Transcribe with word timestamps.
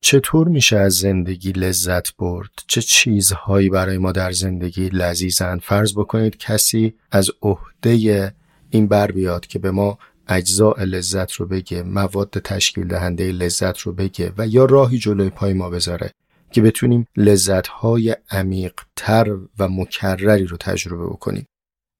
چطور 0.00 0.48
میشه 0.48 0.76
از 0.76 0.94
زندگی 0.94 1.52
لذت 1.52 2.16
برد؟ 2.16 2.50
چه 2.66 2.82
چیزهایی 2.82 3.68
برای 3.68 3.98
ما 3.98 4.12
در 4.12 4.32
زندگی 4.32 4.88
لذیذند؟ 4.88 5.60
فرض 5.60 5.92
بکنید 5.92 6.36
کسی 6.36 6.94
از 7.10 7.30
عهده 7.42 8.34
این 8.70 8.88
بر 8.88 9.12
بیاد 9.12 9.46
که 9.46 9.58
به 9.58 9.70
ما 9.70 9.98
اجزاء 10.28 10.84
لذت 10.84 11.32
رو 11.32 11.46
بگه 11.46 11.82
مواد 11.82 12.30
تشکیل 12.30 12.86
دهنده 12.86 13.32
لذت 13.32 13.78
رو 13.78 13.92
بگه 13.92 14.32
و 14.38 14.46
یا 14.46 14.64
راهی 14.64 14.98
جلوی 14.98 15.30
پای 15.30 15.52
ما 15.52 15.70
بذاره 15.70 16.10
که 16.52 16.62
بتونیم 16.62 17.06
لذتهای 17.16 18.16
عمیق 18.30 18.72
تر 18.96 19.36
و 19.58 19.68
مکرری 19.68 20.46
رو 20.46 20.56
تجربه 20.56 21.06
بکنیم 21.06 21.46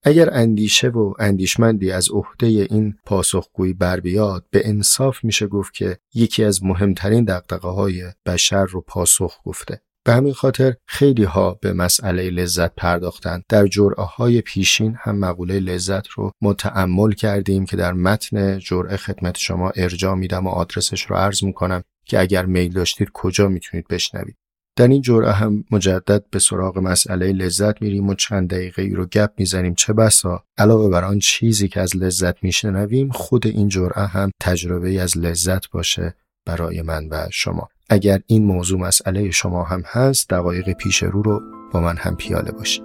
اگر 0.08 0.28
اندیشه 0.32 0.88
و 0.88 1.14
اندیشمندی 1.18 1.90
از 1.90 2.08
عهده 2.10 2.46
این 2.46 2.94
پاسخگویی 3.04 3.72
بر 3.72 4.00
بیاد 4.00 4.46
به 4.50 4.68
انصاف 4.68 5.24
میشه 5.24 5.46
گفت 5.46 5.74
که 5.74 5.98
یکی 6.14 6.44
از 6.44 6.64
مهمترین 6.64 7.24
دقدقه 7.24 7.68
های 7.68 8.04
بشر 8.26 8.64
رو 8.64 8.80
پاسخ 8.80 9.36
گفته. 9.44 9.80
به 10.04 10.12
همین 10.12 10.32
خاطر 10.32 10.74
خیلی 10.86 11.24
ها 11.24 11.58
به 11.62 11.72
مسئله 11.72 12.30
لذت 12.30 12.74
پرداختن 12.74 13.42
در 13.48 13.66
جرعه 13.66 14.04
های 14.04 14.40
پیشین 14.40 14.96
هم 15.00 15.18
مقوله 15.18 15.60
لذت 15.60 16.08
رو 16.08 16.30
متعمل 16.42 17.12
کردیم 17.12 17.64
که 17.64 17.76
در 17.76 17.92
متن 17.92 18.58
جرعه 18.58 18.96
خدمت 18.96 19.38
شما 19.38 19.70
ارجا 19.76 20.14
میدم 20.14 20.46
و 20.46 20.50
آدرسش 20.50 21.02
رو 21.02 21.16
عرض 21.16 21.44
می‌کنم 21.44 21.82
که 22.04 22.20
اگر 22.20 22.46
میل 22.46 22.72
داشتید 22.72 23.08
کجا 23.14 23.48
می‌تونید 23.48 23.86
بشنوید. 23.88 24.36
در 24.78 24.88
این 24.88 25.02
جرعه 25.02 25.32
هم 25.32 25.64
مجدد 25.70 26.24
به 26.30 26.38
سراغ 26.38 26.78
مسئله 26.78 27.32
لذت 27.32 27.82
میریم 27.82 28.08
و 28.08 28.14
چند 28.14 28.50
دقیقه 28.50 28.82
ای 28.82 28.90
رو 28.90 29.06
گپ 29.06 29.30
می‌زنیم. 29.38 29.74
چه 29.74 29.92
بسا؟ 29.92 30.42
علاوه 30.58 30.90
بر 30.90 31.04
آن 31.04 31.18
چیزی 31.18 31.68
که 31.68 31.80
از 31.80 31.96
لذت 31.96 32.44
میشنویم 32.44 33.10
خود 33.10 33.46
این 33.46 33.68
جرعه 33.68 34.06
هم 34.06 34.30
تجربه 34.40 35.02
از 35.02 35.18
لذت 35.18 35.70
باشه 35.70 36.14
برای 36.46 36.82
من 36.82 37.08
و 37.08 37.26
شما. 37.30 37.68
اگر 37.90 38.20
این 38.26 38.44
موضوع 38.44 38.80
مسئله 38.80 39.30
شما 39.30 39.64
هم 39.64 39.82
هست 39.86 40.30
دقایق 40.30 40.72
پیش 40.72 41.02
رو 41.02 41.22
رو 41.22 41.40
با 41.72 41.80
من 41.80 41.96
هم 41.96 42.16
پیاله 42.16 42.52
باشید. 42.52 42.84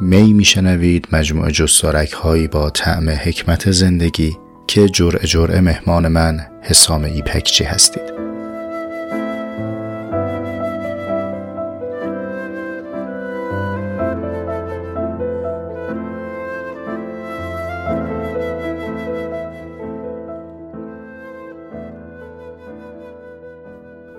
می 0.00 0.32
میشنوید 0.32 1.08
مجموعه 1.12 1.50
جستارک 1.50 2.12
هایی 2.12 2.48
با 2.48 2.70
طعم 2.70 3.08
حکمت 3.08 3.70
زندگی. 3.70 4.43
که 4.66 4.88
جرع 4.88 5.26
جرع 5.26 5.60
مهمان 5.60 6.08
من 6.08 6.40
حسام 6.62 7.04
ایپکچی 7.04 7.64
هستید. 7.64 8.14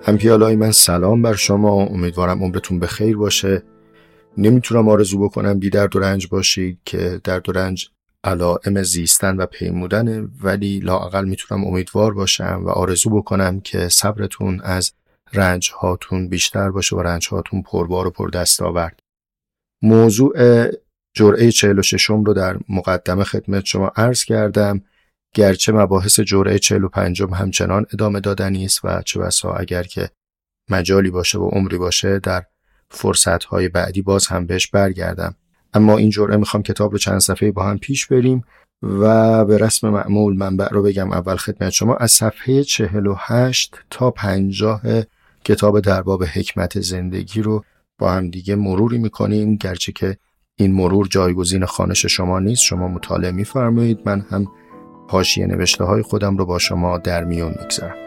همپیالای 0.02 0.56
من 0.56 0.70
سلام 0.70 1.22
بر 1.22 1.34
شما. 1.34 1.72
امیدوارم 1.72 2.42
عمرتون 2.42 2.78
به 2.78 2.86
خیر 2.86 3.16
باشه. 3.16 3.62
نمی‌تونم 4.38 4.88
آرزو 4.88 5.18
بکنم 5.18 5.58
بی 5.58 5.70
درد 5.70 5.96
و 5.96 5.98
رنج 5.98 6.28
باشید 6.28 6.78
که 6.84 7.20
درد 7.24 7.48
و 7.48 7.52
رنج 7.52 7.88
علائم 8.26 8.82
زیستن 8.82 9.36
و 9.36 9.46
پیمودن 9.46 10.30
ولی 10.42 10.80
لاقل 10.80 11.24
می‌تونم 11.24 11.64
امیدوار 11.64 12.14
باشم 12.14 12.62
و 12.64 12.68
آرزو 12.68 13.10
بکنم 13.10 13.60
که 13.60 13.88
صبرتون 13.88 14.60
از 14.60 14.92
رنج 15.32 15.72
هاتون 15.80 16.28
بیشتر 16.28 16.70
باشه 16.70 16.96
و 16.96 17.02
رنج 17.02 17.28
هاتون 17.28 17.62
پربار 17.62 18.06
و 18.06 18.10
پر 18.10 18.28
دست 18.28 18.62
آورد 18.62 19.00
موضوع 19.82 20.66
جرعه 21.14 21.50
46 21.50 22.04
رو 22.04 22.34
در 22.34 22.58
مقدمه 22.68 23.24
خدمت 23.24 23.64
شما 23.64 23.92
عرض 23.96 24.24
کردم. 24.24 24.82
گرچه 25.34 25.72
مباحث 25.72 26.20
جرعه 26.20 26.58
45 26.58 27.22
همچنان 27.22 27.86
ادامه 27.92 28.20
دادنی 28.20 28.64
است 28.64 28.84
و 28.84 29.02
چه 29.02 29.20
بسا 29.20 29.52
اگر 29.52 29.82
که 29.82 30.10
مجالی 30.70 31.10
باشه 31.10 31.38
و 31.38 31.48
عمری 31.48 31.78
باشه 31.78 32.18
در 32.18 32.44
فرصتهای 32.90 33.68
بعدی 33.68 34.02
باز 34.02 34.26
هم 34.26 34.46
بهش 34.46 34.66
برگردم. 34.66 35.34
اما 35.76 35.96
این 35.96 36.10
جرعه 36.10 36.36
می‌خوام 36.36 36.62
کتاب 36.62 36.92
رو 36.92 36.98
چند 36.98 37.18
صفحه 37.18 37.50
با 37.50 37.64
هم 37.64 37.78
پیش 37.78 38.06
بریم 38.06 38.44
و 38.82 39.44
به 39.44 39.58
رسم 39.58 39.88
معمول 39.88 40.36
منبع 40.36 40.68
رو 40.68 40.82
بگم 40.82 41.12
اول 41.12 41.36
خدمت 41.36 41.70
شما. 41.70 41.96
از 41.96 42.12
صفحه 42.12 42.62
48 42.62 43.76
تا 43.90 44.10
50 44.10 44.80
کتاب 45.44 45.80
در 45.80 46.02
باب 46.02 46.24
حکمت 46.24 46.80
زندگی 46.80 47.42
رو 47.42 47.64
با 47.98 48.12
هم 48.12 48.30
دیگه 48.30 48.56
مروری 48.56 48.98
می‌کنیم. 48.98 49.56
گرچه 49.56 49.92
که 49.92 50.16
این 50.58 50.74
مرور 50.74 51.06
جایگزین 51.06 51.64
خانش 51.64 52.06
شما 52.06 52.38
نیست 52.38 52.62
شما 52.62 52.88
مطالعه 52.88 53.30
میفرمایید. 53.30 53.98
من 54.04 54.20
هم 54.20 54.46
حاشیه 55.08 55.46
نوشته 55.46 55.84
های 55.84 56.02
خودم 56.02 56.36
رو 56.36 56.46
با 56.46 56.58
شما 56.58 56.98
در 56.98 57.24
میون 57.24 57.54
می‌گذارم. 57.60 58.05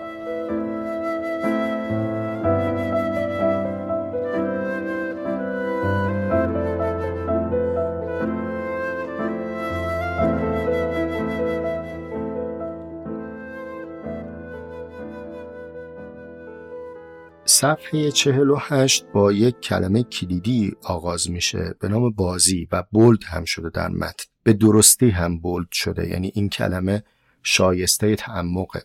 صفحه 17.50 18.12
48 18.12 19.06
با 19.14 19.32
یک 19.32 19.60
کلمه 19.60 20.04
کلیدی 20.04 20.76
آغاز 20.84 21.30
میشه 21.30 21.76
به 21.80 21.88
نام 21.88 22.12
بازی 22.12 22.68
و 22.72 22.84
بولد 22.92 23.24
هم 23.24 23.46
شده 23.46 23.70
در 23.70 23.88
متن. 23.88 24.24
به 24.44 24.54
درستی 24.54 25.10
هم 25.10 25.40
بولد 25.40 25.72
شده 25.72 26.08
یعنی 26.08 26.32
این 26.36 26.50
کلمه 26.50 27.04
شایسته 27.44 28.16
تعمقه. 28.16 28.84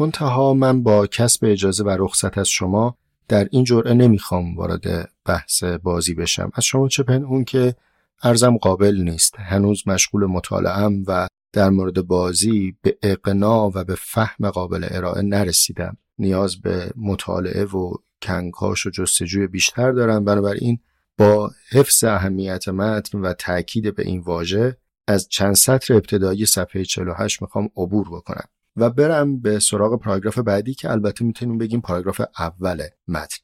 منتها 0.00 0.54
من 0.54 0.82
با 0.82 1.06
کسب 1.06 1.44
اجازه 1.44 1.84
و 1.84 1.96
رخصت 1.98 2.38
از 2.38 2.48
شما 2.48 2.96
در 3.28 3.48
این 3.50 3.64
جرعه 3.64 3.94
نمی‌خوام 3.94 4.56
وارد 4.56 5.10
بحث 5.24 5.64
بازی 5.64 6.14
بشم. 6.14 6.50
از 6.54 6.64
شما 6.64 6.88
چه 6.88 7.02
پنهون 7.02 7.44
که 7.44 7.74
ارزم 8.22 8.56
قابل 8.56 8.96
نیست. 8.96 9.34
هنوز 9.38 9.88
مشغول 9.88 10.26
مطالعم 10.26 11.02
و 11.06 11.26
در 11.56 11.70
مورد 11.70 12.02
بازی 12.02 12.76
به 12.82 12.98
اقنا 13.02 13.70
و 13.74 13.84
به 13.84 13.94
فهم 13.94 14.50
قابل 14.50 14.86
ارائه 14.90 15.22
نرسیدم. 15.22 15.96
نیاز 16.18 16.60
به 16.60 16.90
مطالعه 16.96 17.64
و 17.64 17.94
کنکاش 18.22 18.86
و 18.86 18.90
جستجوی 18.90 19.46
بیشتر 19.46 19.92
دارم. 19.92 20.24
بنابراین 20.24 20.78
با 21.18 21.50
حفظ 21.70 22.04
اهمیت 22.04 22.68
متن 22.68 23.18
و 23.18 23.32
تاکید 23.32 23.94
به 23.94 24.02
این 24.02 24.20
واژه 24.20 24.76
از 25.06 25.28
چند 25.28 25.54
سطر 25.54 25.94
ابتدایی 25.94 26.46
صفحه 26.46 26.84
48 26.84 27.42
می‌خوام 27.42 27.70
عبور 27.76 28.08
بکنم 28.08 28.48
و 28.76 28.90
برم 28.90 29.40
به 29.40 29.58
سراغ 29.58 30.00
پاراگراف 30.00 30.38
بعدی 30.38 30.74
که 30.74 30.90
البته 30.90 31.24
می‌تونیم 31.24 31.58
بگیم 31.58 31.80
پاراگراف 31.80 32.20
اول 32.38 32.82
متن. 33.08 33.38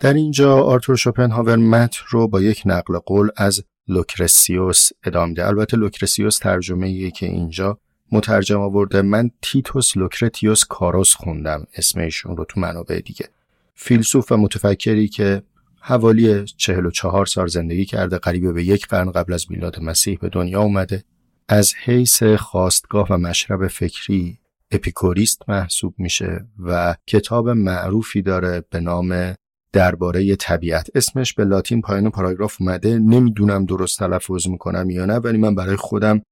در 0.00 0.14
اینجا 0.14 0.62
آرتور 0.62 0.96
شوپنهاور 0.96 1.56
متن 1.56 2.00
رو 2.08 2.28
با 2.28 2.40
یک 2.40 2.62
نقل 2.66 2.98
قول 2.98 3.28
از 3.36 3.64
لوکرسیوس 3.88 4.90
ادامه 5.04 5.34
میده 5.34 5.46
البته 5.46 5.76
لوکرسیوس 5.76 6.38
ترجمه 6.38 6.86
ایه 6.86 7.10
که 7.10 7.26
اینجا 7.26 7.78
مترجم 8.12 8.60
آورده. 8.60 9.02
من 9.02 9.30
تیتوس 9.42 9.96
لوکرتیوس 9.96 10.64
کاروس 10.64 11.14
خوندم. 11.14 11.66
اسم 11.74 12.00
ایشون 12.00 12.36
رو 12.36 12.44
تو 12.44 12.60
منابع 12.60 13.00
دیگه. 13.00 13.28
فیلسوف 13.74 14.32
و 14.32 14.36
متفکری 14.36 15.08
که 15.08 15.42
حوالی 15.80 16.44
44 16.44 17.26
سال 17.26 17.46
زندگی 17.46 17.84
کرده 17.84 18.18
قریب 18.18 18.54
به 18.54 18.64
یک 18.64 18.86
قرن 18.86 19.10
قبل 19.10 19.32
از 19.32 19.50
میلاد 19.50 19.80
مسیح 19.80 20.18
به 20.18 20.28
دنیا 20.28 20.60
اومده. 20.60 21.04
از 21.48 21.74
حیث 21.84 22.22
خواستگاه 22.22 23.06
و 23.10 23.16
مشرب 23.16 23.66
فکری 23.66 24.38
اپیکوریست 24.70 25.48
محسوب 25.48 25.94
میشه 25.98 26.46
و 26.58 26.96
کتاب 27.06 27.48
معروفی 27.48 28.22
داره 28.22 28.64
به 28.70 28.80
نام 28.80 29.34
درباره 29.72 30.36
طبیعت. 30.36 30.90
اسمش 30.94 31.34
به 31.34 31.44
لاتین 31.44 31.80
پایین 31.80 32.10
پاراگراف 32.10 32.56
اومده. 32.60 32.98
نمی‌دونم 32.98 33.64
درست 33.64 33.98
تلفظ 33.98 34.48
می‌کنم 34.48 34.90
یا 34.90 35.06
نه 35.06 35.14
ولی 35.14 35.38
من 35.38 35.54
برای 35.54 35.76
خودم 35.76 36.22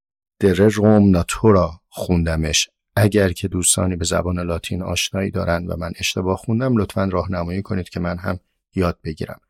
در 0.41 0.55
روم 0.55 1.11
ناتورا 1.11 1.73
خوندمش. 1.89 2.69
اگر 2.97 3.33
که 3.33 3.49
دوستانی 3.49 3.97
به 3.97 4.05
زبان 4.05 4.39
لاتین 4.39 4.83
آشنایی 4.83 5.31
دارن 5.31 5.67
و 5.67 5.77
من 5.77 5.93
اشتباه 5.99 6.37
خوندم 6.37 6.77
لطفا 6.77 7.05
راهنمایی 7.13 7.63
کنید 7.63 7.89
که 7.89 8.01
من 8.01 8.19
هم 8.19 8.41
یاد 8.75 8.99
بگیرم. 9.05 9.41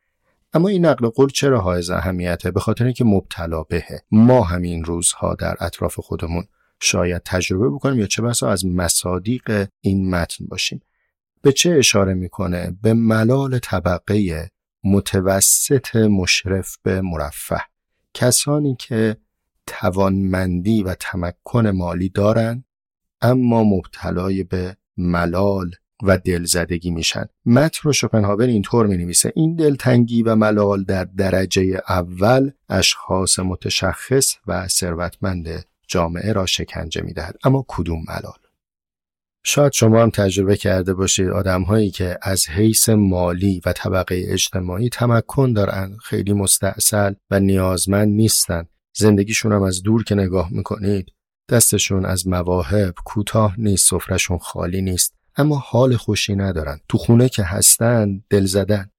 اما 0.53 0.69
این 0.69 0.87
نقل 0.87 1.09
قول 1.09 1.29
چرا 1.29 1.61
های 1.61 1.83
اهمیته؟ 1.93 2.51
به 2.51 2.61
خاطر 2.61 2.85
اینکه 2.85 3.05
مبتلا 3.05 3.63
بهه. 3.63 4.03
ما 4.11 4.43
همین 4.43 4.85
روزها 4.85 5.35
در 5.35 5.57
اطراف 5.61 6.01
خودمون 6.01 6.45
شاید 6.81 7.23
تجربه 7.25 7.71
بکنیم 7.71 8.01
یا 8.01 8.07
چه 8.07 8.23
بسا 8.23 8.51
از 8.51 8.67
مصادیق 8.67 9.67
این 9.81 10.11
متن 10.11 10.47
باشیم. 10.47 10.81
به 11.45 11.53
چه 11.53 11.71
اشاره 11.79 12.15
می‌کنه؟ 12.15 12.79
به 12.83 12.95
ملال 12.95 13.59
طبقه 13.59 14.51
متوسط 14.85 15.97
مشرف 15.97 16.77
به 16.83 17.01
مرفه. 17.01 17.61
کسانی 18.15 18.77
که 18.79 19.17
توانمندی 19.67 20.83
و 20.83 20.95
تمکن 20.95 21.67
مالی 21.67 22.09
دارند 22.09 22.65
اما 23.21 23.65
مبتلای 23.65 24.43
به 24.43 24.77
ملال 24.97 25.71
و 26.03 26.19
دلزدگی 26.19 26.91
میشن. 26.91 27.25
متن 27.47 27.81
رو 27.83 27.93
شوپنهاور 27.93 28.47
اینطور 28.47 28.87
می 28.87 28.97
نویسه 28.97 29.33
این 29.37 29.57
دلتنگی 29.57 30.23
و 30.23 30.35
ملال 30.35 30.85
در 30.85 31.05
درجه 31.05 31.83
اول 31.89 32.51
اشخاص 32.69 33.39
متشخص 33.39 34.35
و 34.47 34.69
ثروتمند 34.69 35.65
جامعه 35.89 36.33
را 36.33 36.47
شکنجه 36.47 37.03
می‌دهد. 37.03 37.37
اما 37.45 37.65
کدوم 37.69 38.05
ملال؟ 38.09 38.44
شاید 39.47 39.73
شما 39.73 40.03
هم 40.03 40.11
تجربه 40.11 40.57
کرده 40.57 40.95
باشید 40.95 41.29
آدم 41.29 41.63
هایی 41.63 41.91
که 41.91 42.19
از 42.23 42.49
حیث 42.49 42.89
مالی 42.89 43.61
و 43.67 43.73
طبقه 43.73 44.25
اجتماعی 44.29 44.89
تمکن 44.89 45.53
دارند 45.53 45.97
خیلی 45.97 46.33
مستعصل 46.33 47.15
و 47.31 47.41
نیازمند 47.41 48.09
نیستند 48.09 48.69
زندگیشون 48.97 49.53
هم 49.53 49.63
از 49.63 49.83
دور 49.83 50.05
که 50.05 50.15
نگاه 50.15 50.49
می‌کنید 50.53 51.07
دستشون 51.51 52.05
از 52.05 52.27
مواهب 52.27 52.95
کوتاه 53.05 53.55
نیست 53.61 53.91
سفرشون 53.91 54.39
خالی 54.39 54.83
نیست 54.83 55.15
اما 55.37 55.57
حال 55.57 55.97
خوشی 55.97 56.37
ندارن. 56.37 56.81
تو 56.89 56.99
خونه 56.99 57.29
که 57.29 57.43
هستن 57.43 58.23
دل 58.31 58.45
زدن. 58.45 58.91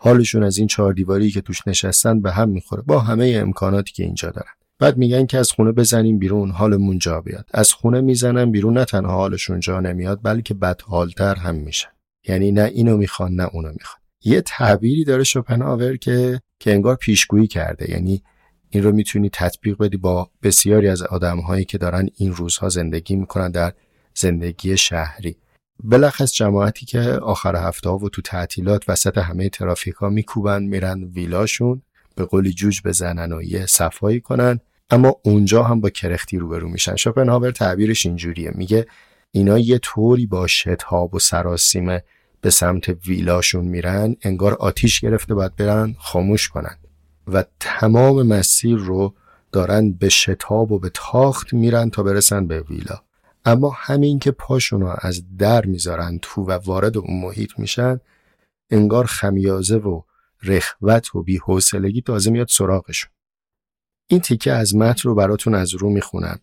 حالشون 0.00 0.42
از 0.42 0.58
این 0.58 0.66
چهار 0.66 0.92
دیواری 0.92 1.30
که 1.30 1.40
توش 1.40 1.66
نشستن 1.66 2.20
به 2.20 2.32
هم 2.32 2.48
می‌خوره. 2.48 2.82
با 2.82 2.98
همه 2.98 3.34
امکاناتی 3.36 3.92
که 3.92 4.02
اینجا 4.02 4.30
دارن. 4.30 4.52
بعد 4.82 4.96
میگن 4.96 5.26
که 5.26 5.38
از 5.38 5.52
خونه 5.52 5.72
بزنیم 5.72 6.18
بیرون 6.18 6.50
حالمون 6.50 6.98
جا 6.98 7.20
بیاد. 7.20 7.46
از 7.54 7.72
خونه 7.72 8.00
می‌زنن 8.00 8.50
بیرون 8.50 8.78
نه 8.78 8.84
تنها 8.84 9.12
حالشون 9.12 9.60
جا 9.60 9.80
نمیاد 9.80 10.20
بلکه 10.22 10.54
بدحالتر 10.54 11.34
هم 11.34 11.54
میشن 11.54 11.88
یعنی 12.28 12.52
نه 12.52 12.62
اینو 12.62 12.96
می‌خوان 12.96 13.34
نه 13.34 13.48
اونو 13.52 13.68
می‌خوان. 13.68 14.02
یه 14.24 14.40
تعبیری 14.40 15.04
داره 15.04 15.24
شوپنهاور 15.24 15.96
که 15.96 16.40
که 16.58 16.72
انگار 16.72 16.96
پیشگویی 16.96 17.46
کرده. 17.46 17.90
یعنی 17.90 18.22
این 18.70 18.82
رو 18.82 18.92
می‌تونی 18.92 19.30
تطبیق 19.32 19.78
بدی 19.78 19.96
با 19.96 20.30
بسیاری 20.42 20.88
از 20.88 21.02
آدمهایی 21.02 21.64
که 21.64 21.78
دارن 21.78 22.08
این 22.16 22.32
روزها 22.32 22.68
زندگی 22.68 23.16
می‌کنن 23.16 23.50
در 23.50 23.72
زندگی 24.14 24.76
شهری. 24.76 25.36
بلخص 25.84 26.32
جماعتی 26.32 26.86
که 26.86 27.00
آخر 27.00 27.56
هفته 27.56 27.90
ها 27.90 27.98
و 27.98 28.08
تو 28.08 28.22
تعطیلات 28.22 28.88
وسط 28.88 29.18
همه 29.18 29.48
ترافیکا 29.48 30.08
میکوبن 30.08 30.62
میرن 30.62 31.04
ویلاشون 31.04 31.82
به 32.16 32.24
قولی 32.24 32.52
جوج 32.52 32.80
بزنن 32.84 33.32
و 33.32 33.42
یه 33.42 33.66
صفایی 33.66 34.20
کنن. 34.20 34.60
اما 34.90 35.16
اونجا 35.22 35.62
هم 35.62 35.80
با 35.80 35.90
کرختی 35.90 36.38
روبرو 36.38 36.68
میشن. 36.68 36.96
شوپنهاور 36.96 37.50
تعبیرش 37.50 38.06
اینجوریه. 38.06 38.50
میگه 38.54 38.86
اینا 39.30 39.58
یه 39.58 39.78
طوری 39.78 40.26
با 40.26 40.46
شتاب 40.46 41.14
و 41.14 41.18
سراسیمه 41.18 42.02
به 42.40 42.50
سمت 42.50 42.88
ویلاشون 43.06 43.64
میرن 43.64 44.16
انگار 44.22 44.54
آتیش 44.54 45.00
گرفته 45.00 45.34
باید 45.34 45.56
برن 45.56 45.94
خاموش 45.98 46.48
کنن. 46.48 46.76
و 47.26 47.44
تمام 47.60 48.26
مسیر 48.26 48.76
رو 48.76 49.14
دارن 49.52 49.92
به 49.92 50.08
شتاب 50.08 50.72
و 50.72 50.78
به 50.78 50.90
تاخت 50.94 51.52
میرن 51.52 51.90
تا 51.90 52.02
برسن 52.02 52.46
به 52.46 52.60
ویلا. 52.60 53.02
اما 53.44 53.76
همین 53.76 54.18
که 54.18 54.30
پاشون 54.30 54.94
از 54.98 55.36
در 55.38 55.66
می‌ذارن 55.66 56.18
تو 56.22 56.42
و 56.42 56.50
وارد 56.50 56.96
اون 56.96 57.20
محیط 57.20 57.50
میشن 57.58 58.00
انگار 58.70 59.06
خمیازه 59.06 59.76
و 59.76 60.02
رخوت 60.42 61.14
و 61.14 61.22
بیحوصلگی 61.22 62.02
تازه 62.02 62.30
میاد 62.30 62.48
سراغشون. 62.50 63.10
این 64.12 64.20
تیکه 64.20 64.52
از 64.52 64.76
متن 64.76 65.08
رو 65.08 65.14
براتون 65.14 65.54
از 65.54 65.74
رو 65.74 65.90
می‌خونم. 65.90 66.38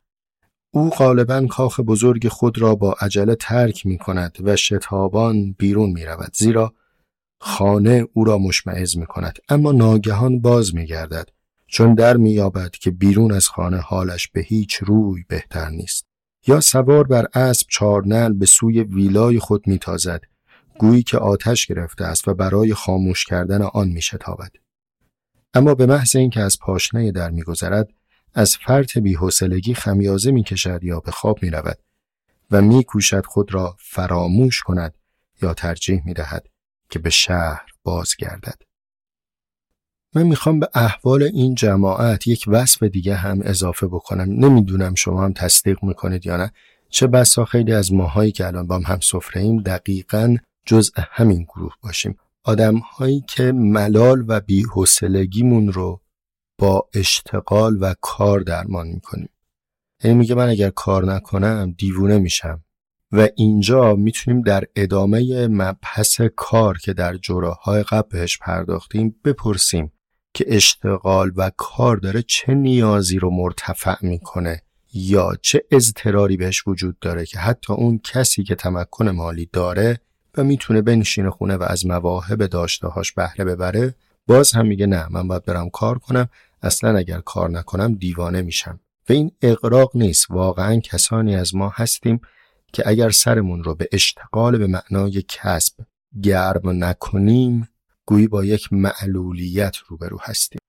او 0.74 0.90
غالبا 0.90 1.48
کاخ 1.48 1.80
بزرگ 1.80 2.28
خود 2.28 2.58
را 2.58 2.76
با 2.76 2.96
عجله 3.02 3.36
ترک 3.36 3.86
می 3.86 3.98
کند 3.98 4.38
و 4.42 4.56
شتابان 4.56 5.52
بیرون 5.52 5.90
می 5.90 6.06
رود 6.06 6.32
زیرا 6.36 6.74
خانه 7.40 8.08
او 8.14 8.24
را 8.24 8.38
مشمعز 8.38 8.98
می 8.98 9.06
کند 9.06 9.40
اما 9.50 9.72
ناگهان 9.72 10.40
باز 10.40 10.76
می 10.76 10.86
گردد 10.86 11.30
چون 11.68 11.96
در 11.96 12.18
می 12.18 12.32
یابد 12.32 12.72
که 12.72 12.92
بیرون 12.92 13.32
از 13.32 13.48
خانه 13.48 13.78
حالش 13.78 14.28
به 14.28 14.42
هیچ 14.42 14.76
روی 14.76 15.24
بهتر 15.28 15.70
نیست. 15.70 16.06
یا 16.48 16.60
سوار 16.60 17.04
بر 17.04 17.28
اسب 17.34 17.68
چارنل 17.70 18.34
به 18.34 18.46
سوی 18.46 18.84
ویلای 18.84 19.40
خود 19.40 19.68
می 19.68 19.78
تازد 19.78 20.22
گویی 20.78 21.04
که 21.04 21.18
آتش 21.18 21.66
گرفته 21.66 22.06
است 22.06 22.28
و 22.28 22.34
برای 22.34 22.74
خاموش 22.74 23.26
کردن 23.26 23.62
آن 23.62 23.88
می 23.88 24.02
شتابد. 24.02 24.52
اما 25.54 25.76
به 25.76 25.86
محض 25.86 26.16
اینکه 26.16 26.42
از 26.42 26.60
پاشنه 26.60 27.12
در 27.12 27.30
میگذرد 27.30 27.90
از 28.34 28.58
فرط 28.58 28.98
بیحوصلگی 28.98 29.74
خمیازه 29.74 30.32
می‌کشد 30.32 30.84
یا 30.84 31.00
به 31.00 31.12
خواب 31.12 31.44
می‌رود 31.44 31.78
و 32.52 32.62
میکوشد 32.62 33.26
خود 33.26 33.54
را 33.54 33.76
فراموش 33.80 34.62
کند 34.62 34.94
یا 35.42 35.54
ترجیح 35.54 36.02
می‌دهد 36.06 36.48
که 36.90 37.00
به 37.00 37.10
شهر 37.10 37.66
بازگردد. 37.84 38.62
من 40.16 40.24
می‌خوام 40.24 40.60
به 40.60 40.70
احوال 40.74 41.24
این 41.24 41.56
جماعت 41.56 42.28
یک 42.28 42.46
وصف 42.48 42.84
دیگه 42.84 43.16
هم 43.16 43.40
اضافه 43.44 43.88
بکنم. 43.88 44.46
نمی‌دونم 44.46 44.96
شما 44.96 45.24
هم 45.24 45.34
تصدیق 45.34 45.84
می‌کنید 45.84 46.26
یا 46.26 46.38
نه. 46.38 46.52
چه 46.90 47.08
بسا 47.08 47.46
خیلی 47.46 47.74
از 47.74 47.94
ماهایی 47.94 48.32
که 48.32 48.48
الان 48.48 48.68
با 48.68 48.80
هم 48.80 49.00
سفره 49.00 49.42
ایم 49.42 49.62
دقیقا 49.62 50.38
جزء 50.66 50.92
همین 50.98 51.44
گروه 51.44 51.74
باشیم. 51.82 52.18
آدم 52.44 52.78
هایی 52.78 53.24
که 53.28 53.52
ملال 53.52 54.26
و 54.28 54.40
بیحسلگیمون 54.40 55.72
رو 55.72 56.02
با 56.58 56.90
اشتغال 56.94 57.78
و 57.82 57.94
کار 58.02 58.40
درمان 58.40 58.88
می‌کنیم. 58.88 59.30
یعنی 60.04 60.18
میگه 60.18 60.36
من 60.36 60.50
اگر 60.50 60.70
کار 60.70 61.14
نکنم 61.14 61.76
دیوونه 61.78 62.18
میشم. 62.18 62.64
و 63.12 63.28
اینجا 63.36 63.96
می‌تونیم 63.96 64.42
در 64.42 64.64
ادامه 64.76 65.48
مبحث 65.48 66.22
کار 66.36 66.78
که 66.78 66.94
در 66.94 67.18
جراهای 67.18 67.84
قبل 67.84 68.10
بهش 68.12 68.38
پرداختیم 68.38 69.16
بپرسیم 69.26 69.92
که 70.34 70.46
اشتغال 70.48 71.32
و 71.36 71.52
کار 71.58 71.98
داره 71.98 72.22
چه 72.22 72.54
نیازی 72.54 73.20
رو 73.20 73.30
مرتفع 73.30 74.06
می‌کنه 74.06 74.62
یا 74.94 75.32
چه 75.42 75.64
اضطراری 75.72 76.38
بهش 76.38 76.68
وجود 76.68 77.00
داره 77.00 77.26
که 77.26 77.40
حتی 77.40 77.74
اون 77.74 78.00
کسی 78.04 78.44
که 78.44 78.56
تمکن 78.56 79.10
مالی 79.10 79.50
داره 79.54 80.02
و 80.40 80.44
می‌تونه 80.44 80.82
بنشینه 80.82 81.30
خونه 81.30 81.58
و 81.58 81.64
از 81.64 81.86
مواهب 81.86 82.46
داشتههاش 82.46 83.12
بهره 83.12 83.46
ببره 83.46 83.96
باز 84.28 84.52
هم 84.52 84.68
میگه 84.68 84.86
نه 84.86 85.08
من 85.10 85.28
باید 85.28 85.46
برم 85.46 85.70
کار 85.70 86.00
کنم. 86.00 86.30
اصلا 86.62 86.98
اگر 86.98 87.20
کار 87.20 87.50
نکنم 87.50 87.94
دیوانه 87.94 88.42
میشم. 88.42 88.80
و 89.10 89.14
این 89.14 89.32
اقراق 89.42 89.92
نیست. 89.96 90.32
واقعا 90.32 90.80
کسانی 90.80 91.36
از 91.36 91.56
ما 91.56 91.70
هستیم 91.76 92.22
که 92.74 92.84
اگر 92.86 93.10
سرمون 93.10 93.64
رو 93.64 93.76
به 93.76 93.90
اشتغال 93.92 94.58
به 94.58 94.68
معنای 94.68 95.24
کسب 95.28 95.74
گرم 96.24 96.84
نکنیم 96.84 97.70
گویی 98.06 98.28
با 98.28 98.46
یک 98.46 98.74
معلولیت 98.74 99.78
روبرو 99.88 100.18
هستیم. 100.22 100.60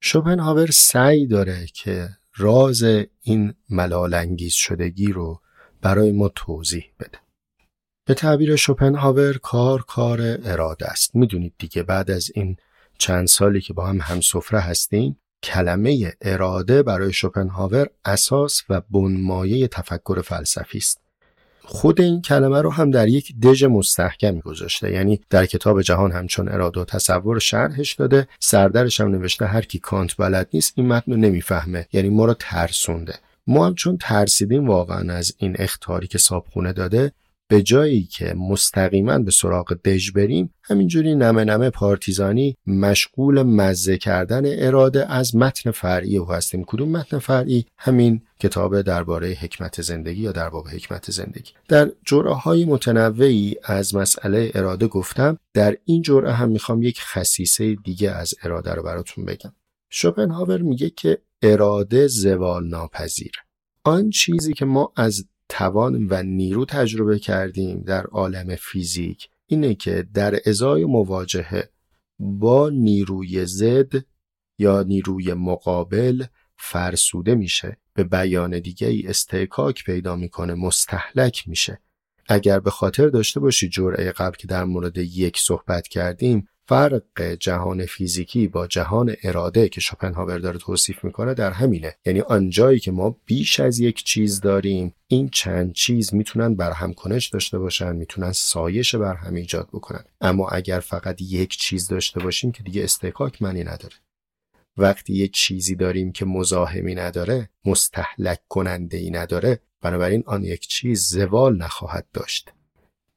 شوپنهاور 0.00 0.70
سعی 0.70 1.26
داره 1.26 1.66
که 1.74 2.08
راز 2.36 2.82
این 3.22 3.54
ملالانگیز 3.70 4.52
شدگی 4.52 5.12
رو 5.12 5.40
برای 5.82 6.12
ما 6.12 6.28
توضیح 6.28 6.84
بده. 7.00 7.18
به 8.08 8.14
تعبیر 8.14 8.56
شوپنهاور 8.56 9.38
کار 9.38 9.82
کار 9.82 10.20
اراده 10.44 10.86
است. 10.86 11.16
می‌دونید 11.16 11.54
دیگه 11.58 11.82
بعد 11.82 12.10
از 12.10 12.30
این 12.34 12.56
چند 12.98 13.26
سالی 13.26 13.60
که 13.60 13.72
با 13.72 13.86
هم 13.86 14.00
همسفره 14.00 14.60
هستیم 14.60 15.20
کلمه 15.42 16.12
اراده 16.22 16.82
برای 16.82 17.12
شوپنهاور 17.12 17.86
اساس 18.04 18.62
و 18.68 18.80
بنمایه 18.90 19.68
تفکر 19.68 20.22
فلسفی 20.22 20.78
است. 20.78 21.00
خود 21.62 22.00
این 22.00 22.22
کلمه 22.22 22.62
رو 22.62 22.70
هم 22.72 22.90
در 22.90 23.08
یک 23.08 23.40
دژ 23.40 23.64
مستحکمی 23.64 24.40
گذاشته. 24.40 24.92
یعنی 24.92 25.20
در 25.30 25.46
کتاب 25.46 25.82
جهان 25.82 26.12
همچون 26.12 26.48
اراده 26.48 26.80
و 26.80 26.84
تصور 26.84 27.38
شرحش 27.38 27.92
داده 27.92 28.28
سردرش 28.40 29.00
هم 29.00 29.08
نوشته 29.08 29.46
هر 29.46 29.62
کی 29.62 29.78
کانت 29.78 30.16
بلد 30.16 30.48
نیست 30.52 30.72
این 30.76 30.88
متن 30.88 31.12
رو 31.12 31.18
نمی‌فهمه. 31.18 31.86
یعنی 31.92 32.08
ما 32.08 32.24
رو 32.24 32.34
ترسونده. 32.38 33.14
ما 33.46 33.66
هم 33.66 33.74
چون 33.74 33.98
ترسیدیم 34.00 34.68
واقعا 34.68 35.12
از 35.12 35.34
این 35.38 35.56
اختاری 35.58 36.06
که 36.06 36.18
صابخونه 36.18 36.72
داده 36.72 37.12
به 37.48 37.62
جایی 37.62 38.02
که 38.02 38.34
مستقیما 38.34 39.18
به 39.18 39.30
سراغ 39.30 39.74
دژ 39.84 40.10
بریم 40.10 40.54
همینجوری 40.62 41.14
نمه 41.14 41.44
نمه 41.44 41.70
پارتیزانی 41.70 42.56
مشغول 42.66 43.42
مزه 43.42 43.98
کردن 43.98 44.42
اراده 44.66 45.12
از 45.12 45.36
متن 45.36 45.70
فرعی 45.70 46.16
او 46.18 46.32
هستیم. 46.32 46.64
کدوم 46.64 46.88
متن 46.88 47.18
فرعی؟ 47.18 47.66
همین 47.78 48.22
کتاب 48.40 48.82
درباره 48.82 49.28
حکمت 49.28 49.82
زندگی 49.82 50.22
یا 50.22 50.32
در 50.32 50.48
باب 50.48 50.68
حکمت 50.68 51.10
زندگی. 51.10 51.52
در 51.68 51.90
جرعه 52.06 52.34
های 52.34 52.64
متنوعی 52.64 53.56
از 53.64 53.94
مسئله 53.94 54.50
اراده 54.54 54.86
گفتم. 54.86 55.38
در 55.54 55.76
این 55.84 56.02
جرعه 56.02 56.32
هم 56.32 56.48
می‌خوام 56.48 56.82
یک 56.82 57.00
خصیصه 57.00 57.74
دیگه 57.74 58.10
از 58.10 58.34
اراده 58.42 58.74
رو 58.74 58.82
براتون 58.82 59.24
بگم. 59.24 59.52
شوپنهاور 59.90 60.62
میگه 60.62 60.90
که 60.90 61.18
اراده 61.42 62.06
زوال 62.06 62.68
ناپذیر 62.68 63.32
آن 63.84 64.10
چیزی 64.10 64.52
که 64.52 64.64
ما 64.64 64.92
از 64.96 65.24
توان 65.48 66.06
و 66.10 66.22
نیرو 66.22 66.64
تجربه 66.64 67.18
کردیم 67.18 67.82
در 67.82 68.06
عالم 68.06 68.56
فیزیک. 68.56 69.28
اینه 69.46 69.74
که 69.74 70.06
در 70.14 70.38
ازای 70.46 70.84
مواجهه 70.84 71.70
با 72.18 72.68
نیروی 72.68 73.46
زد 73.46 73.92
یا 74.58 74.82
نیروی 74.82 75.34
مقابل 75.34 76.24
فرسوده 76.56 77.34
میشه. 77.34 77.76
به 77.94 78.04
بیان 78.04 78.60
دیگه 78.60 78.86
ای 78.86 79.06
استحکاک 79.06 79.84
پیدا 79.84 80.16
می‌کنه 80.16 80.54
مستحلک 80.54 81.48
میشه. 81.48 81.80
اگر 82.28 82.60
به 82.60 82.70
خاطر 82.70 83.08
داشته 83.08 83.40
باشی 83.40 83.68
جرعه 83.68 84.12
قبل 84.12 84.36
که 84.36 84.46
در 84.46 84.64
مورد 84.64 84.98
یک 84.98 85.38
صحبت 85.38 85.88
کردیم 85.88 86.48
فرق 86.68 87.22
جهان 87.40 87.86
فیزیکی 87.86 88.48
با 88.48 88.66
جهان 88.66 89.16
اراده 89.22 89.68
که 89.68 89.80
شوپنهاور 89.80 90.38
داره 90.38 90.58
توصیف 90.58 91.04
می‌کنه 91.04 91.34
در 91.34 91.50
همینه. 91.50 91.96
یعنی 92.06 92.20
آنجایی 92.20 92.78
که 92.78 92.90
ما 92.90 93.16
بیش 93.26 93.60
از 93.60 93.80
یک 93.80 94.04
چیز 94.04 94.40
داریم 94.40 94.94
این 95.06 95.28
چند 95.28 95.72
چیز 95.72 96.14
می‌تونن 96.14 96.54
برهم 96.54 96.94
کنش 96.94 97.28
داشته 97.28 97.58
باشن 97.58 97.96
می‌تونن 97.96 98.32
سایش 98.32 98.94
بر 98.94 99.14
هم 99.14 99.34
ایجاد 99.34 99.68
بکنن. 99.72 100.04
اما 100.20 100.48
اگر 100.48 100.80
فقط 100.80 101.22
یک 101.22 101.56
چیز 101.56 101.88
داشته 101.88 102.20
باشیم 102.20 102.52
که 102.52 102.62
دیگه 102.62 102.84
استحقاق 102.84 103.36
معنی 103.40 103.64
نداره. 103.64 103.94
وقتی 104.76 105.14
یه 105.14 105.28
چیزی 105.28 105.74
داریم 105.74 106.12
که 106.12 106.24
مزاحمی 106.24 106.94
نداره 106.94 107.48
مستحلک 107.64 108.40
کننده 108.48 108.96
ای 108.96 109.10
نداره 109.10 109.60
بنابراین 109.82 110.22
آن 110.26 110.44
یک 110.44 110.66
چیز 110.66 111.08
زوال 111.08 111.56
نخواهد 111.56 112.06
داشت. 112.12 112.50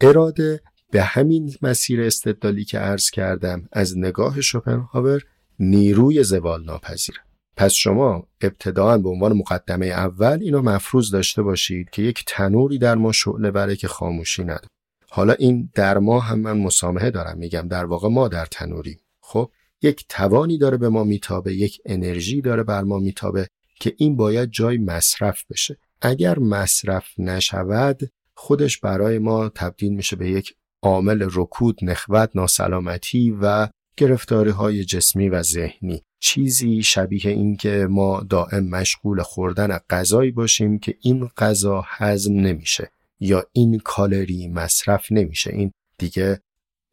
اراده 0.01 0.62
به 0.91 1.03
همین 1.03 1.55
مسیر 1.62 2.01
استدلالی 2.01 2.65
که 2.65 2.79
عرض 2.79 3.10
کردم 3.10 3.67
از 3.71 3.98
نگاه 3.98 4.41
شوپنهاور 4.41 5.21
نیروی 5.60 6.24
زوال 6.24 6.63
ناپذیره 6.63 7.19
پس 7.55 7.74
شما 7.74 8.27
ابتداعا 8.41 8.98
به 8.98 9.10
عنوان 9.10 9.33
مقدمه 9.33 9.86
اول 9.86 10.39
اینو 10.41 10.62
مفروض 10.62 11.12
داشته 11.12 11.41
باشید 11.41 11.89
که 11.89 12.01
یک 12.01 12.24
تنوری 12.27 12.77
در 12.77 12.95
ما 12.95 13.12
شعله 13.12 13.51
بره 13.51 13.75
که 13.75 13.88
خاموشی 13.88 14.43
نداره. 14.43 14.67
حالا 15.10 15.33
این 15.33 15.69
در 15.74 15.98
ما 15.98 16.19
هم 16.19 16.39
من 16.39 16.57
مسامحه 16.57 17.12
دارم 17.12 17.38
میگم 17.38 17.67
در 17.67 17.86
واقع 17.86 18.10
ما 18.10 18.27
در 18.27 18.45
تنوری 18.45 19.00
خب 19.21 19.51
یک 19.81 20.05
توانی 20.10 20.57
داره 20.57 20.77
به 20.77 20.89
ما 20.89 21.03
میتابه 21.03 21.53
یک 21.53 21.81
انرژی 21.86 22.41
داره 22.41 22.63
بر 22.63 22.83
ما 22.83 23.00
میتابه 23.00 23.48
که 23.79 23.93
این 23.98 24.15
باید 24.15 24.50
جای 24.50 24.77
مصرف 24.77 25.43
بشه. 25.50 25.77
اگر 26.01 26.39
مصرف 26.39 27.05
نشود 27.17 28.12
خودش 28.33 28.77
برای 28.77 29.19
ما 29.19 29.50
تبدیل 29.50 29.93
میشه 29.93 30.15
به 30.15 30.29
یک 30.29 30.55
عامل 30.83 31.29
رکود 31.31 31.79
نخوت 31.81 32.29
ناسلامتی 32.35 33.38
و 33.41 33.67
گرفتاری 33.97 34.50
های 34.50 34.85
جسمی 34.85 35.29
و 35.29 35.43
ذهنی. 35.43 36.03
چیزی 36.19 36.83
شبیه 36.83 37.31
این 37.31 37.57
که 37.57 37.88
ما 37.89 38.25
دائم 38.29 38.69
مشغول 38.69 39.21
خوردن 39.21 39.79
غذایی 39.89 40.31
باشیم 40.31 40.79
که 40.79 40.97
این 41.01 41.29
غذا 41.38 41.83
هضم 41.88 42.33
نمیشه 42.33 42.91
یا 43.19 43.43
این 43.53 43.79
کالری 43.79 44.47
مصرف 44.47 45.11
نمیشه. 45.11 45.53
این 45.53 45.71
دیگه 45.97 46.41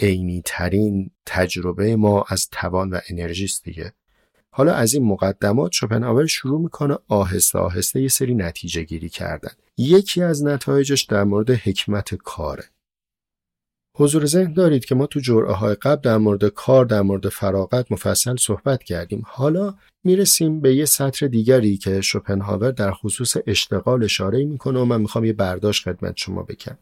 عینی 0.00 0.42
ترین 0.45 1.11
تجربه 1.26 1.97
ما 1.97 2.25
از 2.28 2.49
توان 2.52 2.90
و 2.90 3.00
انرژی 3.09 3.45
است 3.45 3.64
دیگه. 3.64 3.92
حالا 4.50 4.75
از 4.75 4.95
این 4.95 5.04
مقدمات 5.04 5.73
شوپنهاور 5.73 6.26
شروع 6.26 6.61
می‌کنه 6.61 6.99
آهسته 7.09 7.59
آهسته 7.59 8.02
یه 8.02 8.09
سری 8.09 8.35
نتیجه 8.35 8.83
گیری 8.83 9.09
کردن. 9.09 9.50
یکی 9.76 10.23
از 10.23 10.45
نتایجش 10.45 11.02
در 11.02 11.25
مورد 11.25 11.50
حکمت 11.50 12.14
کاره. 12.14 12.64
حضور 13.99 14.26
ذهن 14.26 14.52
دارید 14.52 14.85
که 14.85 14.95
ما 14.95 15.07
تو 15.07 15.21
جرعه 15.21 15.52
های 15.52 15.75
قبل 15.75 16.00
در 16.00 16.17
مورد 16.19 16.49
کار 16.49 16.85
در 16.85 17.02
مورد 17.02 17.28
فراغت 17.28 17.93
مفصل 17.93 18.37
صحبت 18.37 18.83
کردیم. 18.83 19.23
حالا 19.26 19.75
می‌رسیم 20.05 20.61
به 20.61 20.75
یه 20.75 20.85
سطر 20.85 21.26
دیگری 21.26 21.76
که 21.76 22.00
شوپنهاور 22.00 22.71
در 22.71 22.93
خصوص 22.93 23.37
اشتغال 23.47 24.05
اشاره 24.05 24.45
می‌کنه 24.45 24.81
و 24.81 24.85
من 24.85 25.00
می‌خوام 25.00 25.25
یه 25.25 25.33
برداشت 25.33 25.85
خدمت 25.85 26.17
شما 26.17 26.43
بکنم 26.43 26.78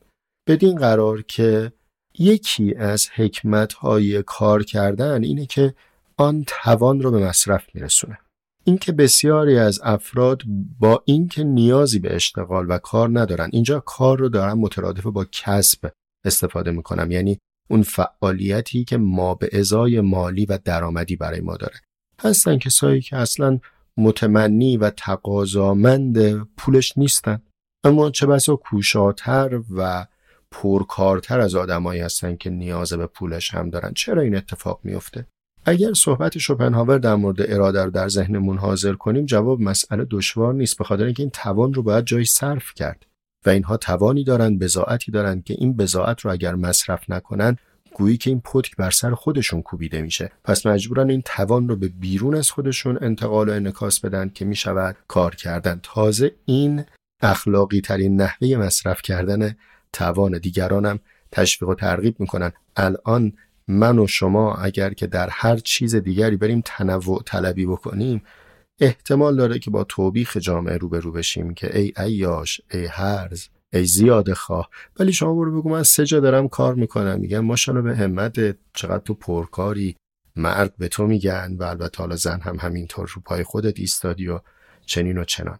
بدین 0.48 0.76
قرار 0.76 1.22
که 1.22 1.72
یکی 2.18 2.74
از 2.74 3.08
حکمت 3.14 3.72
های 3.72 4.22
کار 4.22 4.62
کردن 4.62 5.24
اینه 5.24 5.46
که 5.46 5.74
آن 6.16 6.44
توان 6.46 7.00
رو 7.00 7.10
به 7.10 7.18
مصرف 7.18 7.64
میرسونه. 7.74 8.18
اینکه 8.64 8.92
بسیاری 8.92 9.58
از 9.58 9.80
افراد 9.82 10.42
با 10.80 11.02
اینکه 11.04 11.44
نیازی 11.44 11.98
به 11.98 12.14
اشتغال 12.14 12.66
و 12.70 12.78
کار 12.78 13.20
ندارن 13.20 13.50
اینجا 13.52 13.80
کار 13.80 14.18
رو 14.18 14.28
دارن 14.28 14.52
مترادف 14.52 15.06
با 15.06 15.26
کسب 15.32 15.90
استفاده 16.26 16.70
می‌کنم. 16.70 17.10
یعنی 17.10 17.38
اون 17.70 17.82
فعالیتی 17.82 18.84
که 18.84 18.96
ما 18.96 19.34
به 19.34 19.48
ازای 19.52 20.00
مالی 20.00 20.46
و 20.46 20.58
درآمدی 20.64 21.16
برای 21.16 21.40
ما 21.40 21.56
داره. 21.56 21.80
هستن 22.20 22.58
کسایی 22.58 23.00
که 23.00 23.16
اصلا 23.16 23.58
متمنی 23.96 24.76
و 24.76 24.90
تقاضامند 24.90 26.44
پولش 26.56 26.98
نیستن. 26.98 27.42
اما 27.84 28.10
چه 28.10 28.26
بسا 28.26 28.56
کوشاتر 28.56 29.60
و 29.76 30.06
پرکارتر 30.50 31.40
از 31.40 31.54
آدمایی 31.54 32.00
هستن 32.00 32.36
که 32.36 32.50
نیاز 32.50 32.92
به 32.92 33.06
پولش 33.06 33.54
هم 33.54 33.70
دارن. 33.70 33.92
چرا 33.94 34.22
این 34.22 34.36
اتفاق 34.36 34.80
میفته 34.84 35.26
اگر 35.68 35.92
صحبت 35.92 36.38
شوپنهاور 36.38 36.98
در 36.98 37.14
مورد 37.14 37.52
اراده 37.52 37.84
رو 37.84 37.90
در 37.90 38.08
ذهنمون 38.08 38.58
حاضر 38.58 38.92
کنیم 38.92 39.26
جواب 39.26 39.60
مسئله 39.60 40.06
دشوار 40.10 40.54
نیست 40.54 40.78
به 40.78 40.84
خاطر 40.84 41.04
اینکه 41.04 41.22
این 41.22 41.30
توان 41.30 41.74
رو 41.74 41.82
باید 41.82 42.04
جایی 42.04 42.24
صرف 42.24 42.74
کرد. 42.74 43.06
و 43.46 43.50
اینها 43.50 43.76
توانی 43.76 44.24
دارند 44.24 44.58
بزاعتی 44.58 45.12
دارند 45.12 45.44
که 45.44 45.54
این 45.58 45.76
بزاعت 45.76 46.20
رو 46.20 46.32
اگر 46.32 46.54
مصرف 46.54 47.10
نکنن 47.10 47.56
گویی 47.94 48.16
که 48.16 48.30
این 48.30 48.40
پتک 48.40 48.76
بر 48.76 48.90
سر 48.90 49.14
خودشون 49.14 49.62
کوبیده 49.62 50.02
میشه. 50.02 50.32
پس 50.44 50.66
مجبورن 50.66 51.10
این 51.10 51.22
توان 51.24 51.68
رو 51.68 51.76
به 51.76 51.88
بیرون 51.88 52.34
از 52.34 52.50
خودشون 52.50 52.98
انتقال 53.00 53.48
و 53.48 53.52
انکاس 53.52 54.00
بدن 54.00 54.28
که 54.28 54.44
می‌شود 54.44 54.96
کار 55.08 55.34
کردن. 55.34 55.80
تازه 55.82 56.32
این 56.44 56.84
اخلاقی 57.20 57.80
ترین 57.80 58.20
نحوه 58.20 58.56
مصرف 58.56 59.02
کردن 59.02 59.56
توان. 59.92 60.38
دیگرانم 60.38 60.98
تشویق 61.32 61.70
و 61.70 61.74
ترغیب 61.74 62.20
می‌کنن. 62.20 62.52
الان 62.76 63.32
من 63.68 63.98
و 63.98 64.06
شما 64.06 64.54
اگر 64.54 64.94
که 64.94 65.06
در 65.06 65.28
هر 65.32 65.56
چیز 65.56 65.94
دیگری 65.94 66.36
بریم 66.36 66.62
تنوع 66.64 67.22
طلبی 67.26 67.66
بکنیم 67.66 68.22
احتمال 68.80 69.36
داره 69.36 69.58
که 69.58 69.70
با 69.70 69.84
توبیخ 69.84 70.36
جامعه 70.36 70.76
روبرو 70.76 71.12
بشیم 71.12 71.54
که 71.54 71.78
ای 71.78 71.92
ایاش 71.98 72.60
ای 72.70 72.86
هرز 72.86 73.48
ای 73.72 73.84
زیاده 73.84 74.34
خواه. 74.34 74.70
ولی 75.00 75.12
شما 75.12 75.34
برو 75.34 75.60
بگو 75.60 75.68
من 75.68 75.82
سه 75.82 76.04
جا 76.04 76.20
دارم 76.20 76.48
کار 76.48 76.74
می‌کنم. 76.74 77.20
میگن 77.20 77.38
ماشاءالله 77.38 77.90
به 77.90 77.96
همت 77.96 78.56
چقدر 78.74 79.02
تو 79.04 79.14
پرکاری. 79.14 79.96
مرد 80.36 80.76
به 80.78 80.88
تو 80.88 81.06
میگن 81.06 81.56
و 81.58 81.62
البته 81.62 81.98
حالا 81.98 82.16
زن 82.16 82.40
هم 82.40 82.56
همینطور 82.56 83.10
رو 83.14 83.22
پای 83.24 83.44
خودت 83.44 83.80
ایستادی 83.80 84.28
و 84.28 84.40
چنین 84.86 85.18
و 85.18 85.24
چنان. 85.24 85.58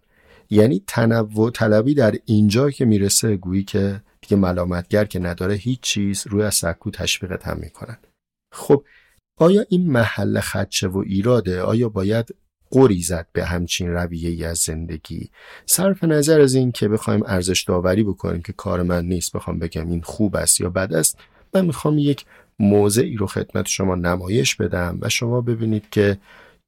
یعنی 0.51 0.83
تنوع 0.87 1.51
طلبی 1.51 1.95
در 1.95 2.15
اینجا 2.25 2.71
که 2.71 2.85
می‌رسه 2.85 3.37
گویی 3.37 3.65
که 3.65 4.03
دیگه 4.21 4.37
ملامتگر 4.37 5.05
که 5.05 5.19
نداره 5.19 5.55
هیچ 5.55 5.81
چیز 5.81 6.27
روی 6.27 6.43
از 6.43 6.55
سکو 6.55 6.91
تشویقت 6.91 7.47
هم 7.47 7.59
می‌کنن. 7.59 7.99
خب 8.53 8.85
آیا 9.39 9.65
این 9.69 9.91
محل 9.91 10.41
خدشه 10.41 10.89
و 10.89 10.99
ایراده؟ 11.07 11.63
آیا 11.63 11.89
باید 11.89 12.35
قری 12.71 13.03
زد 13.03 13.27
به 13.33 13.45
همچین 13.45 13.89
رویه 13.89 14.31
ای 14.31 14.45
از 14.45 14.59
زندگی. 14.59 15.31
صرف 15.67 16.05
نظر 16.05 16.41
از 16.41 16.55
این 16.55 16.73
که 16.73 16.89
بخوایم 16.89 17.23
ارزش 17.27 17.63
داوری 17.63 18.03
بکنیم 18.03 18.43
که 18.43 18.53
کار 18.53 18.83
من 18.83 19.05
نیست 19.05 19.33
بخوام 19.33 19.59
بگم 19.59 19.91
این 19.91 20.03
خوب 20.03 20.37
است 20.37 20.61
یا 20.61 20.71
بد 20.71 20.93
است 20.95 21.19
من 21.55 21.65
می‌خوام 21.65 21.99
یک 21.99 22.25
موضعی 22.59 23.17
رو 23.17 23.27
خدمت 23.27 23.67
شما 23.67 23.95
نمایش 23.95 24.55
بدم 24.55 24.99
و 25.01 25.09
شما 25.09 25.41
ببینید 25.41 25.91
که 25.91 26.19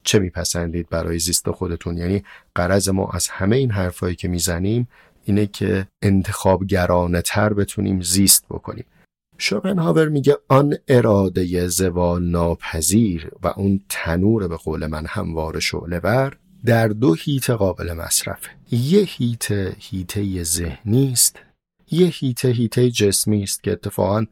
چه 0.03 0.19
میپسندید 0.19 0.89
برای 0.89 1.19
زیست 1.19 1.51
خودتون. 1.51 1.99
یعنی 1.99 2.25
قرض 2.55 2.89
ما 2.89 3.11
از 3.13 3.29
همه 3.29 3.57
این 3.57 3.71
حرفایی 3.71 4.17
که 4.17 4.29
می‌زنیم 4.29 4.89
اینه 5.25 5.47
که 5.47 5.87
انتخابگرانه 6.03 7.23
تر 7.23 7.53
بتونیم 7.53 8.01
زیست 8.01 8.45
بکنیم. 8.51 8.85
شوپنهاور 9.39 10.09
میگه 10.09 10.37
آن 10.49 10.75
اراده 10.89 11.69
زوال 11.69 12.25
ناپذیر 12.25 13.31
و 13.43 13.47
اون 13.47 13.81
تنور 13.89 14.49
به 14.49 14.57
قول 14.57 14.87
من 14.87 15.07
هموار 15.07 15.61
شعله 15.61 16.01
بر 16.01 16.37
در 16.65 16.89
دو 16.89 17.15
هیت 17.15 17.51
قابل 17.51 17.93
مصرفه. 17.93 18.51
یه 18.71 19.01
هیت 19.01 19.51
هیته 19.79 20.43
ذهنی 20.43 21.13
است 21.13 21.37
یه 21.91 22.07
هیته 22.07 22.49
هیته 22.49 22.91
جسمی 22.91 23.43
است 23.43 23.63
که 23.63 23.73
اتفاقا 23.73 24.25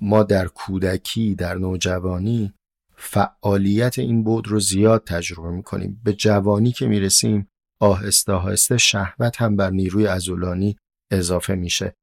ما 0.00 0.22
در 0.22 0.46
کودکی 0.46 1.34
در 1.34 1.54
نوجوانی 1.54 2.52
فعالیت 2.96 3.98
این 3.98 4.24
بود 4.24 4.48
رو 4.48 4.60
زیاد 4.60 5.04
تجربه 5.04 5.50
می‌کنیم. 5.50 6.00
به 6.04 6.12
جوانی 6.12 6.72
که 6.72 6.86
می‌رسیم 6.86 7.48
آهسته 7.80 8.32
آهسته 8.32 8.76
شهوت 8.76 9.42
هم 9.42 9.56
بر 9.56 9.70
نیروی 9.70 10.06
ازولانی 10.06 10.76
اضافه 11.10 11.54
میشه. 11.54 11.94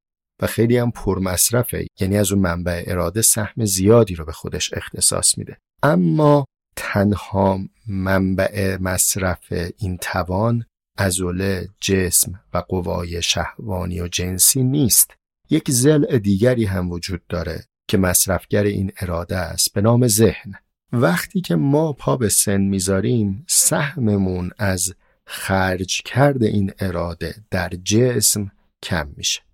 و 0.41 0.48
خیلی 0.48 0.77
هم 0.77 0.91
پرمصرفه. 0.91 1.88
یعنی 2.00 2.17
از 2.17 2.32
اون 2.32 2.41
منبع 2.41 2.84
اراده 2.88 3.22
سهم 3.22 3.65
زیادی 3.65 4.15
رو 4.15 4.25
به 4.25 4.32
خودش 4.32 4.74
اختصاص 4.74 5.38
میده. 5.38 5.58
اما 5.84 6.46
تنها 6.75 7.60
منبع 7.88 8.77
مصرف 8.82 9.53
این 9.77 9.98
توان 9.98 10.65
ازوله 10.98 11.70
جسم 11.82 12.41
و 12.53 12.58
قوای 12.58 13.22
شهوانی 13.22 14.01
و 14.01 14.08
جنسی 14.08 14.63
نیست. 14.63 15.13
یک 15.50 15.72
زل 15.72 16.17
دیگری 16.17 16.65
هم 16.65 16.91
وجود 16.91 17.27
داره 17.29 17.65
که 17.88 17.98
مصرفگر 17.98 18.63
این 18.63 18.91
اراده 19.01 19.38
است 19.38 19.74
به 19.74 19.82
نام 19.82 20.08
ذهن. 20.08 20.53
وقتی 20.94 21.41
که 21.41 21.56
ما 21.56 21.94
پا 21.94 22.17
به 22.17 22.29
سن 22.29 22.62
می‌ذاریم 22.62 23.46
سهممون 23.48 24.51
از 24.58 24.94
خرج 25.25 26.01
کرده 26.06 26.48
این 26.48 26.72
اراده 26.79 27.36
در 27.51 27.70
جسم 27.70 28.51
کم 28.84 29.13
میشه. 29.17 29.46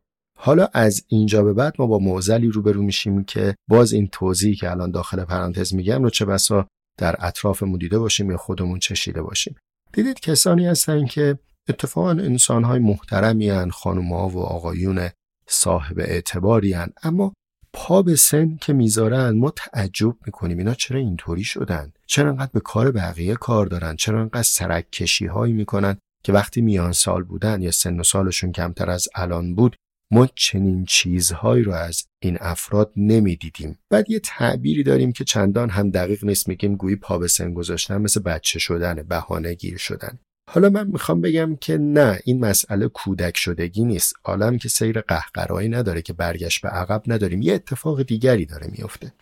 حالا 0.46 0.68
از 0.74 1.06
اینجا 1.08 1.44
به 1.44 1.54
بعد 1.54 1.76
ما 1.80 1.88
با 1.88 2.00
معضلی 2.00 2.48
روبرو 2.48 2.82
میشیم 2.82 3.24
که 3.24 3.56
باز 3.70 3.94
این 3.94 4.08
توضیحی 4.08 4.56
که 4.56 4.72
الان 4.72 4.92
داخل 4.92 5.26
پرانتز 5.26 5.74
میگم 5.74 6.04
رو 6.04 6.10
چه 6.10 6.26
بسا 6.26 6.68
در 6.98 7.16
اطرافمون 7.20 7.80
دیده 7.80 8.00
باشیم 8.00 8.32
یا 8.32 8.38
خودمون 8.38 8.80
چشیده 8.80 9.22
باشیم. 9.22 9.56
دیدید 9.94 10.20
کسانی 10.20 10.68
هستن 10.68 11.06
که 11.06 11.40
اتفاقا 11.70 12.10
انسانهای 12.10 12.80
محترمی 12.80 13.50
هن 13.50 13.70
خانوما 13.70 14.30
و 14.30 14.40
آقایون 14.40 15.10
صاحب 15.48 16.00
اعتباری 16.00 16.74
هن. 16.74 16.94
اما 17.04 17.34
پا 17.74 18.02
به 18.02 18.16
سن 18.16 18.58
که 18.62 18.74
می‌ذارن 18.74 19.38
ما 19.38 19.54
تعجب 19.56 20.16
می‌کنیم. 20.26 20.58
اینا 20.58 20.74
چرا 20.74 21.00
اینطوری 21.00 21.44
شدن؟ 21.44 21.94
چرا 22.08 22.30
انقدر 22.30 22.52
به 22.54 22.60
کار 22.60 22.92
بقیه 22.92 23.36
کار 23.36 23.66
دارن؟ 23.66 23.96
چرا 23.96 24.22
انقدر 24.22 24.44
سرک 24.44 24.92
کشی 24.92 25.26
هایی 25.26 25.54
می‌کنن 25.54 25.98
که 26.24 26.34
وقتی 26.34 26.62
میان 26.62 26.92
سال 26.92 27.24
بودن 27.24 27.62
یا 27.62 27.72
سن 27.72 28.00
و 28.00 28.04
سالشون 28.04 28.52
کمتر 28.52 28.90
از 28.90 29.08
الان 29.16 29.56
بود 29.56 29.76
ما 30.14 30.28
چنین 30.36 30.86
چیزهایی 30.86 31.64
رو 31.64 31.72
از 31.72 32.04
این 32.24 32.38
افراد 32.42 32.92
نمی‌دیدیم. 32.96 33.80
بعد 33.90 34.10
یه 34.10 34.20
تعبیری 34.20 34.84
داریم 34.84 35.12
که 35.12 35.24
چندان 35.24 35.70
هم 35.70 35.90
دقیق 35.90 36.26
نیست 36.26 36.48
میگیم 36.48 36.76
گویی 36.76 36.96
پا 36.96 37.18
به 37.18 37.28
سن 37.28 37.54
گذاشتن 37.54 37.98
مثل 37.98 38.20
بچه 38.22 38.60
شدن 38.60 39.04
بهانه 39.04 39.54
گیر 39.54 39.78
شدن. 39.78 40.20
حالا 40.52 40.70
من 40.70 40.88
می‌خوام 40.88 41.22
بگم 41.22 41.56
که 41.56 41.78
نه 41.78 42.20
این 42.24 42.40
مسئله 42.46 42.88
کودک 42.88 43.38
شدگی 43.38 43.86
نیست. 43.86 44.14
عالم 44.24 44.58
که 44.58 44.70
سیر 44.70 45.02
قهقرایی 45.02 45.70
نداره 45.70 46.02
که 46.02 46.14
برگشت 46.14 46.62
به 46.62 46.70
عقب 46.70 47.04
نداریم. 47.08 47.42
یه 47.42 47.54
اتفاق 47.54 48.04
دیگری 48.04 48.46
داره 48.46 48.68
میفته 48.68 49.14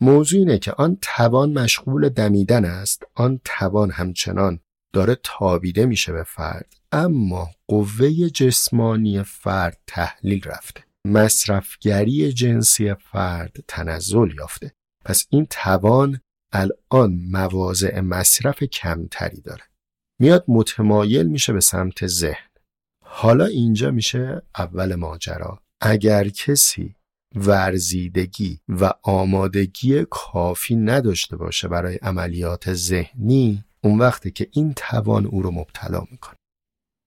موضوع 0.00 0.38
اینه 0.38 0.58
که 0.58 0.72
آن 0.72 0.98
توان 1.02 1.52
مشغول 1.52 2.08
دمیدن 2.08 2.64
است 2.64 3.02
آن 3.14 3.40
توان 3.44 3.90
همچنان 3.90 4.60
داره 4.92 5.16
تابیده 5.22 5.86
میشه 5.86 6.12
به 6.12 6.22
فرد 6.22 6.74
اما 6.92 7.50
قوه 7.68 8.10
جسمانی 8.10 9.22
فرد 9.22 9.78
تحلیل 9.86 10.42
رفته. 10.44 10.84
مصرفگری 11.04 12.32
جنسی 12.32 12.94
فرد 12.94 13.56
تنزل 13.68 14.34
یافته. 14.38 14.72
پس 15.04 15.26
این 15.30 15.46
توان 15.50 16.20
الان 16.52 17.20
مواضع 17.30 18.00
مصرف 18.00 18.62
کمتری 18.62 19.40
داره. 19.40 19.62
میاد 20.20 20.44
متمایل 20.48 21.26
میشه 21.26 21.52
به 21.52 21.60
سمت 21.60 22.06
ذهن. 22.06 22.50
حالا 23.04 23.44
اینجا 23.44 23.90
میشه 23.90 24.42
اول 24.58 24.94
ماجرا. 24.94 25.62
اگر 25.80 26.28
کسی 26.28 26.94
ورزیدگی 27.34 28.60
و 28.68 28.92
آمادگی 29.02 30.04
کافی 30.10 30.76
نداشته 30.76 31.36
باشه 31.36 31.68
برای 31.68 31.96
عملیات 31.96 32.74
ذهنی 32.74 33.64
اون 33.84 33.98
وقتی 33.98 34.30
که 34.30 34.48
این 34.52 34.72
توان 34.76 35.26
او 35.26 35.42
رو 35.42 35.50
مبتلا 35.50 36.04
می‌کنه. 36.10 36.36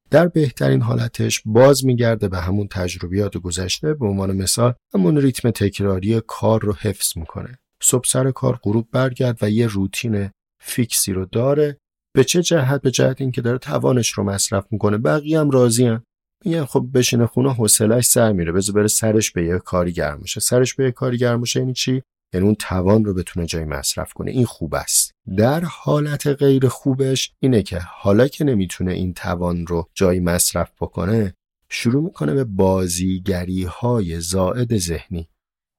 در 0.10 0.28
بهترین 0.28 0.82
حالتش 0.82 1.42
باز 1.46 1.86
میگرده 1.86 2.28
به 2.28 2.40
همون 2.40 2.68
تجربیات 2.68 3.38
گذشته 3.38 3.94
به 3.94 4.06
عنوان 4.06 4.36
مثال 4.38 4.74
همون 4.94 5.18
ریتم 5.18 5.52
تکراری 5.52 6.22
کار 6.28 6.62
رو 6.62 6.74
حفظ 6.74 7.18
می‌کنه. 7.18 7.60
صبح 7.82 8.08
سر 8.08 8.32
کار 8.32 8.60
غروب 8.64 8.88
برگرد 8.92 9.38
و 9.42 9.50
یه 9.50 9.68
روتین 9.68 10.30
فیکسی 10.62 11.14
رو 11.14 11.26
داره. 11.26 11.78
به 12.16 12.24
چه 12.24 12.42
جهت؟ 12.42 12.82
به 12.82 12.92
جهت 12.92 13.22
اینکه 13.22 13.42
داره 13.42 13.58
توانش 13.58 14.10
رو 14.10 14.24
مصرف 14.24 14.66
می‌کنه. 14.72 14.98
بقیه 14.98 15.40
هم 15.40 15.50
راضی 15.50 15.98
میگن 16.46 16.66
خب 16.66 16.88
بشینه 16.94 17.26
خونه 17.26 17.54
حوصله‌اش 17.54 18.06
سر 18.06 18.32
میره. 18.32 18.52
بذار 18.52 18.76
بره 18.76 18.88
سرش 18.88 19.32
به 19.32 19.46
یه 19.46 19.60
کاری 19.60 19.92
گرم 19.92 20.22
سرش 20.26 20.76
به 20.76 20.84
یه 20.84 20.92
کاری 20.92 21.18
گرم 21.18 21.44
یعنی 21.56 21.74
چی؟ 21.74 22.04
یعنی 22.34 22.46
اون 22.46 22.56
توان 22.56 23.06
رو 23.06 23.14
بتونه 23.14 23.46
جای 23.46 23.66
مصرف 23.66 24.14
کنه. 24.14 24.32
این 24.32 24.46
خوب 24.46 24.76
است. 24.76 25.12
در 25.38 25.64
حالت 25.64 26.28
غیر 26.28 26.68
خوبش 26.68 27.32
اینه 27.40 27.64
که 27.64 27.80
حالا 27.80 28.28
که 28.28 28.44
نمی‌تونه 28.44 28.92
این 28.92 29.14
توان 29.14 29.68
رو 29.68 29.90
جای 29.94 30.20
مصرف 30.20 30.72
بکنه 30.82 31.34
شروع 31.70 32.04
می‌کنه 32.04 32.34
به 32.34 32.44
بازیگری 32.44 33.64
های 33.64 34.20
زائد 34.20 34.78
ذهنی. 34.78 35.30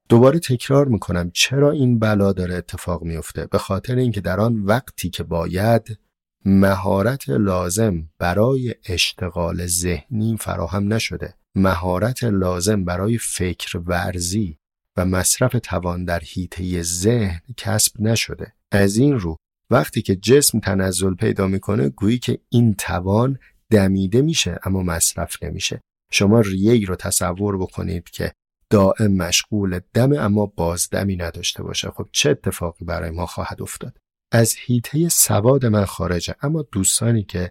دوباره 0.08 0.38
تکرار 0.38 0.88
می‌کنم 0.88 1.30
چرا 1.34 1.70
این 1.70 1.98
بلا 1.98 2.32
داره 2.32 2.54
اتفاق 2.54 3.02
میفته 3.02 3.46
به 3.46 3.58
خاطر 3.58 3.96
اینکه 3.96 4.20
در 4.20 4.40
آن 4.40 4.60
وقتی 4.60 5.10
که 5.10 5.22
باید 5.22 5.98
مهارت 6.44 7.28
لازم 7.28 8.08
برای 8.18 8.74
اشتغال 8.88 9.66
ذهنی 9.66 10.36
فراهم 10.36 10.92
نشده. 10.92 11.34
مهارت 11.54 12.24
لازم 12.24 12.84
برای 12.84 13.18
فکر 13.18 13.78
ورزی 13.78 14.58
و 14.96 15.04
مصرف 15.04 15.56
توان 15.62 16.04
در 16.04 16.20
حیطه 16.20 16.82
ذهن 16.82 17.40
کسب 17.56 18.00
نشده. 18.00 18.52
از 18.72 18.96
این 18.96 19.18
رو 19.18 19.36
وقتی 19.70 20.02
که 20.02 20.16
جسم 20.16 20.60
تنزل 20.60 21.14
پیدا 21.14 21.46
می‌کنه 21.46 21.88
گویی 21.88 22.18
که 22.18 22.38
این 22.48 22.74
توان 22.74 23.38
دمیده 23.70 24.22
میشه 24.22 24.58
اما 24.64 24.82
مصرف 24.82 25.42
نمیشه. 25.42 25.80
شما 26.12 26.40
ریه 26.40 26.86
رو 26.86 26.96
تصور 26.96 27.58
بکنید 27.58 28.10
که 28.10 28.32
دائم 28.70 29.12
مشغول 29.12 29.80
دم 29.94 30.12
اما 30.12 30.46
بازدمی 30.46 31.16
نداشته 31.16 31.62
باشه. 31.62 31.90
خب 31.90 32.08
چه 32.12 32.30
اتفاقی 32.30 32.84
برای 32.84 33.10
ما 33.10 33.26
خواهد 33.26 33.62
افتاد؟ 33.62 33.96
از 34.32 34.54
هیته 34.58 35.08
سواد 35.08 35.66
من 35.66 35.84
خارجه. 35.84 36.34
اما 36.42 36.62
دوستانی 36.62 37.22
که 37.22 37.50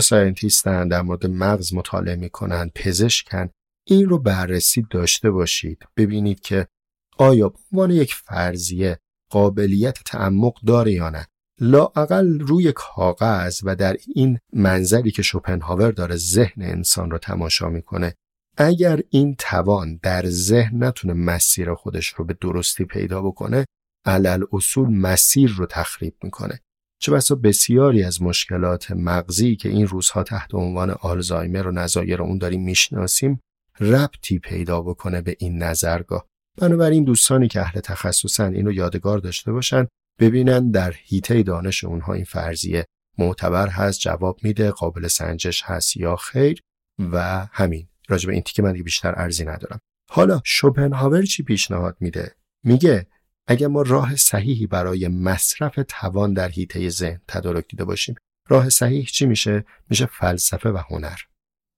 ساینتیستن 0.00 0.88
در 0.88 1.02
مورد 1.02 1.26
مغز 1.26 1.74
مطالعه 1.74 2.16
می‌کنن 2.16 2.70
پزشکن 2.74 3.48
این 3.86 4.08
رو 4.08 4.18
بررسی 4.18 4.86
داشته 4.90 5.30
باشید. 5.30 5.82
ببینید 5.96 6.40
که 6.40 6.66
آیا 7.18 7.48
به 7.48 7.58
عنوان 7.72 7.90
یک 7.90 8.14
فرضیه 8.14 8.98
قابلیت 9.30 9.98
تعمق 10.06 10.54
داره 10.66 10.92
یا 10.92 11.10
نه؟ 11.10 11.26
لااقل 11.60 12.40
روی 12.40 12.72
کاغذ 12.72 13.60
و 13.64 13.76
در 13.76 13.96
این 14.14 14.38
منظری 14.52 15.10
که 15.10 15.22
شوپنهاور 15.22 15.90
داره 15.90 16.16
ذهن 16.16 16.62
انسان 16.62 17.10
رو 17.10 17.18
تماشا 17.18 17.68
می‌کنه. 17.68 18.14
اگر 18.56 19.00
این 19.10 19.34
توان 19.38 20.00
در 20.02 20.26
ذهن 20.26 20.84
نتونه 20.84 21.14
مسیر 21.14 21.74
خودش 21.74 22.08
رو 22.08 22.24
به 22.24 22.36
درستی 22.40 22.84
پیدا 22.84 23.22
بکنه 23.22 23.64
علل 24.04 24.44
اصول 24.52 24.88
مسیر 24.88 25.50
رو 25.50 25.66
تخریب 25.66 26.14
می‌کنه. 26.22 26.60
چه 27.00 27.12
بسا 27.12 27.34
بسیاری 27.34 28.02
از 28.02 28.22
مشکلات 28.22 28.90
مغزی 28.90 29.56
که 29.56 29.68
این 29.68 29.86
روزها 29.86 30.22
تحت 30.22 30.54
عنوان 30.54 30.90
آلزایمر 30.90 31.66
و 31.66 31.72
نظایر 31.72 32.22
اون 32.22 32.38
داریم 32.38 32.62
می‌شناسیم 32.64 33.40
ربطی 33.80 34.38
پیدا 34.38 34.82
بکنه 34.82 35.22
به 35.22 35.36
این 35.38 35.62
نظرگاه. 35.62 36.26
بنابراین 36.58 37.04
دوستانی 37.04 37.48
که 37.48 37.60
اهل 37.60 37.80
تخصصن 37.80 38.54
اینو 38.54 38.72
یادگار 38.72 39.18
داشته 39.18 39.52
باشن 39.52 39.86
ببینن 40.20 40.70
در 40.70 40.94
هیته 40.96 41.42
دانش 41.42 41.84
اونها 41.84 42.12
این 42.12 42.24
فرضیه 42.24 42.84
معتبر 43.18 43.68
هست 43.68 44.00
جواب 44.00 44.38
میده 44.42 44.70
قابل 44.70 45.08
سنجش 45.08 45.62
هست 45.62 45.96
یا 45.96 46.16
خیر 46.16 46.60
و 46.98 47.46
همین. 47.52 47.88
راجع 48.08 48.30
این 48.30 48.42
تیکه 48.42 48.62
من 48.62 48.72
بیشتر 48.72 49.14
ارزی 49.16 49.44
ندارم. 49.44 49.78
حالا 50.10 50.40
شوپنهاور 50.44 51.22
چی 51.22 51.42
پیشنهاد 51.42 51.96
میده؟ 52.00 52.34
میگه 52.64 53.06
اگر 53.46 53.66
ما 53.66 53.82
راه 53.82 54.16
صحیحی 54.16 54.66
برای 54.66 55.08
مصرف 55.08 55.78
توان 55.88 56.32
در 56.32 56.48
حیطه 56.48 56.88
ذهن 56.88 57.20
تدارک 57.28 57.68
دیده 57.68 57.84
باشیم 57.84 58.14
راه 58.48 58.68
صحیح 58.68 59.04
چی 59.04 59.26
میشه؟ 59.26 59.64
میشه 59.90 60.06
فلسفه 60.06 60.70
و 60.70 60.76
هنر. 60.90 61.18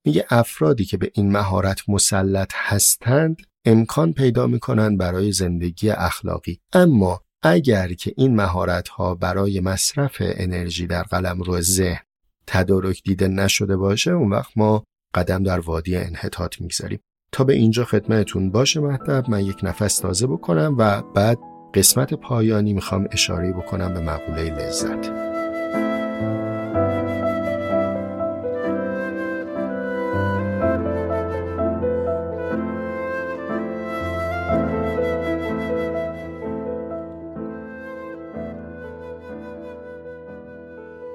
میگه 0.06 0.26
افرادی 0.30 0.84
که 0.84 0.96
به 0.96 1.10
این 1.14 1.32
مهارت 1.32 1.88
مسلط 1.88 2.52
هستند 2.54 3.42
امکان 3.64 4.12
پیدا 4.12 4.46
می‌کنن 4.46 4.96
برای 4.96 5.33
زندگی 5.33 5.90
اخلاقی. 5.90 6.61
اما 6.72 7.20
اگر 7.42 7.92
که 7.92 8.12
این 8.16 8.37
مهارت 8.37 8.88
ها 8.88 9.14
برای 9.14 9.61
مصرف 9.61 10.16
انرژی 10.20 10.87
در 10.87 11.03
قلم 11.03 11.42
رو 11.42 11.61
ذهن 11.61 12.00
تدارک 12.46 13.03
دیده 13.05 13.29
نشده 13.29 13.77
باشه 13.77 14.11
اون 14.11 14.31
وقت 14.31 14.53
ما 14.57 14.85
قدم 15.14 15.42
در 15.42 15.61
وادی 15.61 15.96
انحطاط 15.96 16.61
می‌گذاریم. 16.61 17.00
تا 17.33 17.44
به 17.44 17.55
اینجا 17.55 17.85
خدمتتون 17.85 18.50
باشه 18.50 18.81
مطلب 18.81 19.31
من 19.31 19.46
یک 19.46 19.57
نفس 19.62 19.98
تازه 19.98 20.27
بکنم 20.27 20.74
و 20.79 21.03
بعد 21.03 21.38
قسمت 21.74 22.14
پایانی 22.14 22.72
می‌خوام 22.72 23.09
اشاره 23.12 23.53
بکنم 23.53 23.94
به 23.94 24.00
مقوله 24.00 24.50
لذت. 24.50 25.33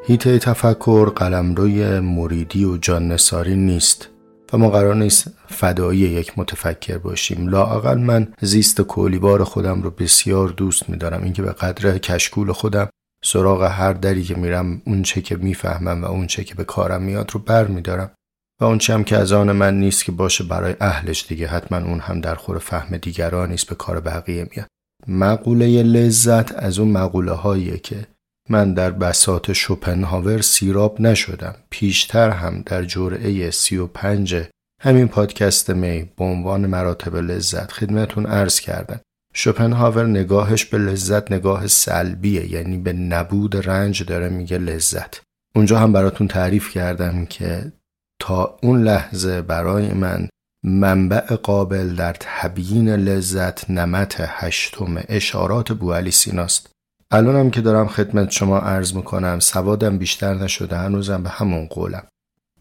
هیته 0.10 0.40
تفکر 0.40 1.10
قلمروی 1.10 2.00
مریدی 2.00 2.66
و 2.66 2.78
جان 2.78 3.08
نساری 3.08 3.56
نیست 3.56 4.10
و 4.54 4.58
ما 4.58 4.70
قرار 4.70 4.96
نیست 4.96 5.32
فدایی 5.48 6.00
یک 6.00 6.40
متفکر 6.40 6.98
باشیم. 6.98 7.48
لااقل 7.48 7.98
من 7.98 8.28
زیست 8.42 8.82
کولیبار 8.82 9.44
خودم 9.44 9.82
رو 9.82 9.90
بسیار 9.90 10.50
دوست 10.50 10.90
میدارم. 10.90 11.24
اینکه 11.24 11.42
به 11.42 11.52
قدر 11.52 11.98
کشکول 11.98 12.52
خودم 12.52 12.90
سراغ 13.26 13.64
هر 13.64 13.94
دری 13.94 14.24
که 14.24 14.36
میرم 14.36 14.82
اون 14.86 15.04
چه 15.04 15.22
که 15.22 15.36
می‌فهمم 15.36 16.04
و 16.04 16.06
اون 16.06 16.28
چه 16.28 16.44
که 16.44 16.56
به 16.56 16.64
کارم 16.64 17.02
میاد 17.02 17.32
رو 17.34 17.40
بر 17.40 17.68
میدارم. 17.68 18.12
و 18.62 18.66
اون 18.66 18.80
هم 18.90 19.04
که 19.04 19.18
از 19.18 19.32
آن 19.32 19.52
من 19.52 19.80
نیست 19.80 20.06
که 20.06 20.12
باشه 20.12 20.44
برای 20.44 20.76
اهلش 20.80 21.26
دیگه. 21.28 21.48
حتما 21.48 21.78
اون 21.78 22.00
هم 22.00 22.22
در 22.22 22.36
خور 22.36 22.58
فهم 22.58 22.98
دیگران 22.98 23.50
نیست 23.50 23.70
به 23.70 23.76
کار 23.76 24.00
بقیه 24.00 24.48
میاد. 24.52 24.68
مقوله 25.08 25.84
لذت 25.84 26.56
از 26.56 26.80
اون 26.80 26.92
مقوله 26.92 27.32
هاییه 27.32 27.78
که 27.78 28.08
من 28.50 28.74
در 28.74 28.92
بسات 28.92 29.54
شوپنهاور 29.54 30.42
سیراب 30.42 31.02
نشدم. 31.02 31.56
پیشتر 31.70 32.30
هم 32.30 32.64
در 32.66 32.86
جرعه 32.86 33.52
سی 33.52 33.78
و 33.78 33.88
پنج 33.88 34.44
همین 34.82 35.08
پادکست 35.08 35.70
می 35.70 36.10
به 36.18 36.26
عنوان 36.26 36.66
مراتب 36.66 37.16
لذت 37.16 37.72
خدمتون 37.72 38.26
عرض 38.26 38.60
کردم. 38.60 39.00
شوپنهاور 39.34 40.08
نگاهش 40.08 40.66
به 40.66 40.78
لذت 40.78 41.32
نگاه 41.32 41.68
سلبیه 41.68 42.52
یعنی 42.52 42.78
به 42.78 42.94
نبود 42.94 43.70
رنج 43.70 44.04
داره 44.04 44.30
میگه 44.30 44.58
لذت. 44.58 45.22
اونجا 45.56 45.80
هم 45.80 45.94
براتون 45.94 46.28
تعریف 46.28 46.70
کردم 46.70 47.26
که 47.26 47.72
تا 48.22 48.58
اون 48.64 48.84
لحظه 48.84 49.42
برای 49.42 49.94
من 49.94 50.30
منبع 50.66 51.36
قابل 51.36 51.96
در 51.96 52.16
تبیین 52.20 52.90
لذت 52.90 53.70
نمت 53.70 54.16
هشتم 54.20 55.04
اشارات 55.10 55.72
بوالی 55.72 56.12
سیناست. 56.12 56.70
الانم 57.12 57.50
که 57.50 57.62
دارم 57.62 57.88
خدمت 57.88 58.32
شما 58.32 58.60
عرض 58.60 58.94
می‌کنم 58.94 59.40
سوادم 59.40 59.98
بیشتر 59.98 60.34
نشده 60.34 60.78
هنوزم 60.78 61.24
به 61.24 61.30
همون 61.30 61.66
قولم. 61.66 62.04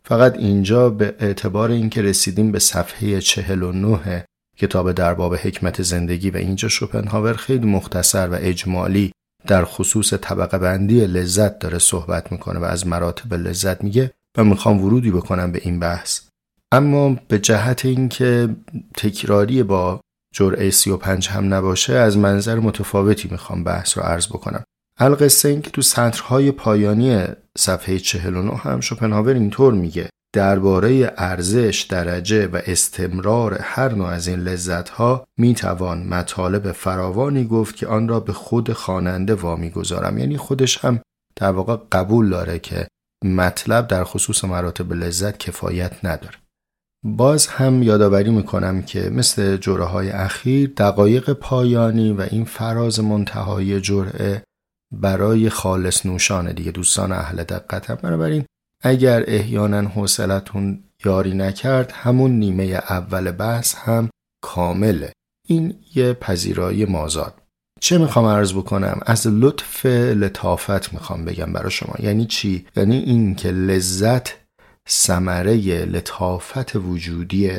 فقط 0.04 0.37
اینجا 0.37 0.90
به 0.90 1.14
اعتبار 1.18 1.70
اینکه 1.70 2.02
رسیدیم 2.02 2.52
به 2.52 2.58
صفحه 2.58 3.20
49 3.20 4.24
کتاب 4.56 4.92
در 4.92 5.14
باب 5.14 5.34
حکمت 5.34 5.82
زندگی 5.82 6.30
و 6.30 6.37
اینجا 6.37 6.68
شوپنهاور 6.68 7.32
خیلی 7.32 7.66
مختصر 7.66 8.28
و 8.28 8.37
اجمالی 8.40 9.12
در 9.46 9.64
خصوص 9.64 10.12
طبقه 10.12 10.58
بندی 10.58 11.06
لذت 11.06 11.58
داره 11.58 11.78
صحبت 11.78 12.32
می‌کنه 12.32 12.58
و 12.58 12.64
از 12.64 12.87
مراتب 12.87 13.34
لذت 13.34 13.84
میگه 13.84 14.12
و 14.38 14.44
می‌خوام 14.44 14.84
ورودی 14.84 15.11
بکنم 15.11 15.52
به 15.52 15.61
این 15.64 15.80
بحث. 15.80 16.20
اما 16.72 17.16
به 17.28 17.38
جهت 17.38 17.84
اینکه 17.84 18.48
تکراری 18.96 19.62
با 19.62 20.00
جرعه 20.34 20.70
35 20.70 21.28
هم 21.28 21.54
نباشه 21.54 21.94
از 21.94 22.18
منظر 22.18 22.58
متفاوتی 22.58 23.28
می‌خوام 23.30 23.64
بحث 23.64 23.98
رو 23.98 24.04
عرض 24.04 24.26
بکنم. 24.26 24.64
القصه 24.98 25.48
این 25.48 25.62
که 25.62 25.70
تو 25.70 25.82
سطرهای 25.82 26.52
پایانی 26.52 27.24
صفحه 27.58 27.98
49 27.98 28.56
هم 28.56 28.80
شوپنهاور 28.80 29.34
اینطور 29.34 29.74
میگه 29.74 30.08
درباره 30.34 31.12
ارزش، 31.16 31.86
درجه 31.90 32.46
و 32.46 32.60
استمرار 32.66 33.58
هر 33.62 33.94
نوع 33.94 34.06
از 34.06 34.28
این 34.28 34.40
لذتها 34.40 35.26
می 35.38 35.54
توان 35.54 36.06
مطالب 36.06 36.72
فراوانی 36.72 37.44
گفت 37.44 37.76
که 37.76 37.86
آن 37.86 38.08
را 38.08 38.20
به 38.20 38.32
خود 38.32 38.72
خواننده 38.72 39.34
وامی 39.34 39.70
گذارم 39.70 40.18
یعنی 40.18 40.36
خودش 40.36 40.84
هم 40.84 41.00
در 41.36 41.50
واقع 41.50 41.76
قبول 41.92 42.30
داره 42.30 42.58
که 42.58 42.88
مطلب 43.24 43.86
در 43.86 44.04
خصوص 44.04 44.44
مراتب 44.44 44.92
لذت 44.92 45.38
کفایت 45.38 46.04
نداره. 46.04 46.34
باز 47.04 47.46
هم 47.46 47.82
یادآوری 47.82 48.30
می‌کنم 48.30 48.82
که 48.82 49.11
مثل 49.11 49.56
جوره 49.56 49.84
های 49.84 50.11
اخیر 50.11 50.72
دقایق 50.76 51.32
پایانی 51.32 52.12
و 52.12 52.20
این 52.30 52.44
فراز 52.44 53.00
منتهای 53.00 53.80
جرعه 53.80 54.42
برای 54.92 55.50
خالص 55.50 56.06
نوشان 56.06 56.52
دیگه. 56.52 56.72
دوستان 56.72 57.12
اهل 57.12 57.44
دقت 57.44 57.90
هم. 57.90 57.98
بنابراین 58.02 58.44
اگر 58.84 59.24
احیانا 59.26 59.80
حوصلتون 59.80 60.84
یاری 61.04 61.34
نکرد 61.34 61.92
همون 61.92 62.30
نیمه 62.30 62.64
اول 62.64 63.30
بحث 63.30 63.74
هم 63.74 64.11
کامله. 64.42 65.12
این 65.48 65.74
یه 65.94 66.12
پذیرایی 66.12 66.84
مازاد. 66.84 67.42
چه 67.80 67.98
می‌خوام 67.98 68.26
عرض 68.26 68.52
بکنم؟ 68.52 69.00
از 69.06 69.26
لطف 69.26 69.87
لطافت 69.87 70.92
می‌خوام 70.92 71.24
بگم 71.24 71.52
برای 71.52 71.70
شما. 71.70 71.94
یعنی 71.98 72.26
چی؟ 72.26 72.66
یعنی 72.76 72.96
این 72.96 73.34
که 73.34 73.50
لذت 73.50 74.47
ثمره 74.90 75.85
لطافت 75.85 76.77
وجودی 76.77 77.53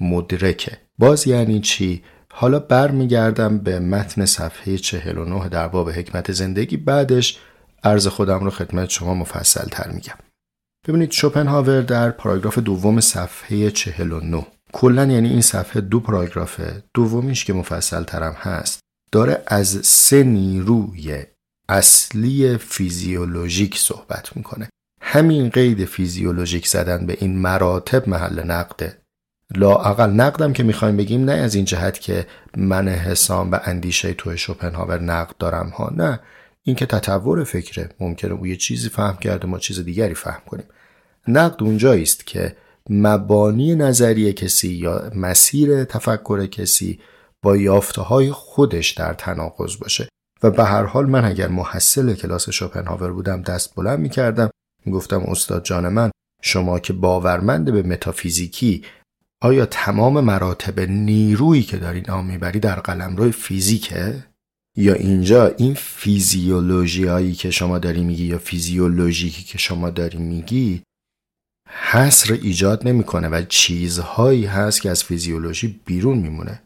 مدرکه. 0.00 0.78
باز 0.98 1.26
یعنی 1.26 1.60
چی؟ 1.60 2.02
حالا 2.32 2.58
برمیگردم 2.58 3.58
به 3.58 3.80
متن 3.80 4.24
صفحه 4.24 4.76
49 4.76 5.48
در 5.48 5.68
باب 5.68 5.90
حکمت 5.90 6.32
زندگی 6.32 6.76
بعدش 6.76 7.38
عرض 7.84 8.06
خودم 8.06 8.44
رو 8.44 8.50
خدمت 8.50 8.90
شما 8.90 9.14
مفصل 9.14 9.68
تر 9.68 9.90
میگم. 9.90 10.14
ببینید 10.88 11.10
شوپنهاور 11.10 11.80
در 11.80 12.10
پاراگراف 12.10 12.58
دوم 12.58 13.00
صفحه 13.00 13.70
49 13.70 14.46
کلا 14.72 15.06
یعنی 15.06 15.28
این 15.28 15.40
صفحه 15.40 15.80
دو 15.80 16.00
پاراگرافه 16.00 16.82
دومیش 16.94 17.44
که 17.44 17.52
مفصل 17.52 18.02
ترم 18.02 18.32
هست 18.32 18.80
داره 19.12 19.42
از 19.46 19.86
سه 19.86 20.22
نیروی 20.22 21.24
اصلی 21.68 22.56
فیزیولوژیک 22.56 23.78
صحبت 23.78 24.36
می‌کنه. 24.36 24.68
همین 25.12 25.48
قید 25.48 25.84
فیزیولوژیک 25.84 26.66
زدن 26.66 27.06
به 27.06 27.16
این 27.20 27.38
مراتب 27.38 28.08
محل 28.08 28.42
نقده. 28.42 28.98
لااقل 29.54 30.10
نقدم 30.10 30.52
که 30.52 30.62
می‌خوایم 30.62 30.96
بگیم 30.96 31.24
نه 31.24 31.32
از 31.32 31.54
این 31.54 31.64
جهت 31.64 32.00
که 32.00 32.26
من 32.56 32.88
حسام 32.88 33.50
و 33.52 33.58
اندیشه 33.64 34.14
توی 34.14 34.38
شوپنهاور 34.38 35.00
نقد 35.00 35.36
دارم 35.38 35.68
ها 35.68 35.92
نه. 35.96 36.20
این 36.62 36.76
که 36.76 36.86
تطور 36.86 37.44
فکره 37.44 37.88
ممکنه 38.00 38.32
او 38.32 38.46
یه 38.46 38.56
چیزی 38.56 38.88
فهم 38.88 39.16
کرده 39.16 39.46
ما 39.46 39.58
چیز 39.58 39.80
دیگری 39.84 40.14
فهم 40.14 40.42
کنیم. 40.46 40.66
نقد 41.28 41.62
اونجایی 41.62 42.02
است 42.02 42.26
که 42.26 42.56
مبانی 42.90 43.74
نظری 43.74 44.32
کسی 44.32 44.68
یا 44.68 45.10
مسیر 45.14 45.84
تفکر 45.84 46.46
کسی 46.46 47.00
با 47.42 47.56
یافته 47.56 48.02
های 48.02 48.30
خودش 48.30 48.90
در 48.90 49.14
تناقض 49.14 49.76
باشه. 49.76 50.08
و 50.42 50.50
به 50.50 50.64
هر 50.64 50.84
حال 50.84 51.06
من 51.06 51.24
اگر 51.24 51.48
محصل 51.48 52.14
کلاس 52.14 52.50
شوپنهاور 52.50 53.12
بودم 53.12 53.42
دست 53.42 53.74
بلند 53.74 53.98
می‌کردم 53.98 54.50
می‌گفتم 54.84 55.22
استاد 55.22 55.64
جان 55.64 55.88
من 55.88 56.10
شما 56.42 56.78
که 56.78 56.92
باورمند 56.92 57.72
به 57.72 57.82
متافیزیکی 57.82 58.84
آیا 59.42 59.66
تمام 59.66 60.20
مراتب 60.20 60.80
نیرویی 60.80 61.62
که 61.62 61.76
داری 61.76 62.00
نام 62.00 62.26
می‌بری 62.26 62.60
در 62.60 62.80
قلمرو 62.80 63.30
فیزیکه؟ 63.30 64.24
یا 64.76 64.94
اینجا 64.94 65.46
این 65.46 65.74
فیزیولوژی 65.74 67.04
هایی 67.04 67.32
که 67.32 67.50
شما 67.50 67.78
داری 67.78 68.04
میگی 68.04 68.24
یا 68.24 68.38
فیزیولوژیکی 68.38 69.42
که 69.42 69.58
شما 69.58 69.90
داری 69.90 70.18
میگی 70.18 70.82
حصر 71.68 72.32
ایجاد 72.32 72.88
نمی‌کنه 72.88 73.28
و 73.28 73.42
چیزهایی 73.48 74.46
هست 74.46 74.82
که 74.82 74.90
از 74.90 75.04
فیزیولوژی 75.04 75.80
بیرون 75.84 76.18
میمونه؟ 76.18 76.62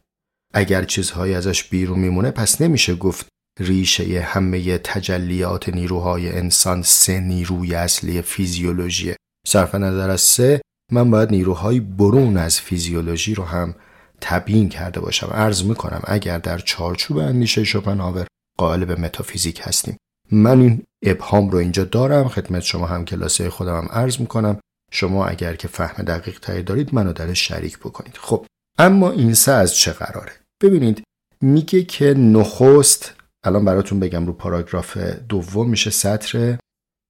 اگر 0.54 0.84
چیزهایی 0.84 1.34
ازش 1.34 1.64
بیرون 1.64 1.98
میمونه 1.98 2.30
پس 2.30 2.60
نمیشه 2.60 2.94
گفت 2.94 3.26
ریشه 3.60 4.20
همه 4.20 4.78
تجلیات 4.78 5.68
نیروهای 5.68 6.32
انسان 6.32 6.82
سه 6.82 7.20
نیروی 7.20 7.74
اصلی 7.74 8.22
فیزیولوژیه 8.22 9.16
صرف 9.46 9.74
نظر 9.74 10.10
از 10.10 10.20
سه 10.20 10.60
من 10.92 11.10
باید 11.10 11.30
نیروهای 11.30 11.80
برون 11.80 12.36
از 12.36 12.60
فیزیولوژی 12.60 13.34
رو 13.34 13.44
هم 13.44 13.74
تبیین 14.20 14.68
کرده 14.68 15.00
باشم. 15.00 15.26
عرض 15.26 15.64
می‌کنم 15.64 16.02
اگر 16.04 16.38
در 16.38 16.58
چارچوب 16.58 17.18
اندیشه 17.18 17.64
شوپنهاور 17.64 18.26
قائل 18.58 18.84
به 18.84 18.94
متافیزیک 18.94 19.60
هستیم. 19.62 19.96
من 20.32 20.60
این 20.60 20.82
ابهام 21.04 21.50
رو 21.50 21.58
اینجا 21.58 21.84
دارم. 21.84 22.28
خدمت 22.28 22.62
شما 22.62 22.86
هم 22.86 23.04
کلاسه 23.04 23.50
خودم 23.50 23.76
هم 23.76 23.88
عرض 23.90 24.20
می‌کنم. 24.20 24.60
شما 24.92 25.26
اگر 25.26 25.56
که 25.56 25.68
فهم 25.68 26.04
دقیق 26.04 26.40
تایی 26.40 26.62
دارید 26.62 26.94
منو 26.94 27.12
درش 27.12 27.48
شریک 27.48 27.78
بکنید. 27.78 28.16
خب 28.20 28.46
اما 28.78 29.10
این 29.10 29.34
سه 29.34 29.52
از 29.52 29.74
چه 29.74 29.92
قراره؟ 29.92 30.32
ببینید 30.62 31.02
میگه 31.40 31.82
که 31.82 32.14
نخست 32.14 33.14
الان 33.44 33.64
براتون 33.64 34.00
بگم 34.00 34.26
رو 34.26 34.32
پاراگراف 34.32 34.96
دوم 35.28 35.70
میشه 35.70 35.90
سطر 35.90 36.58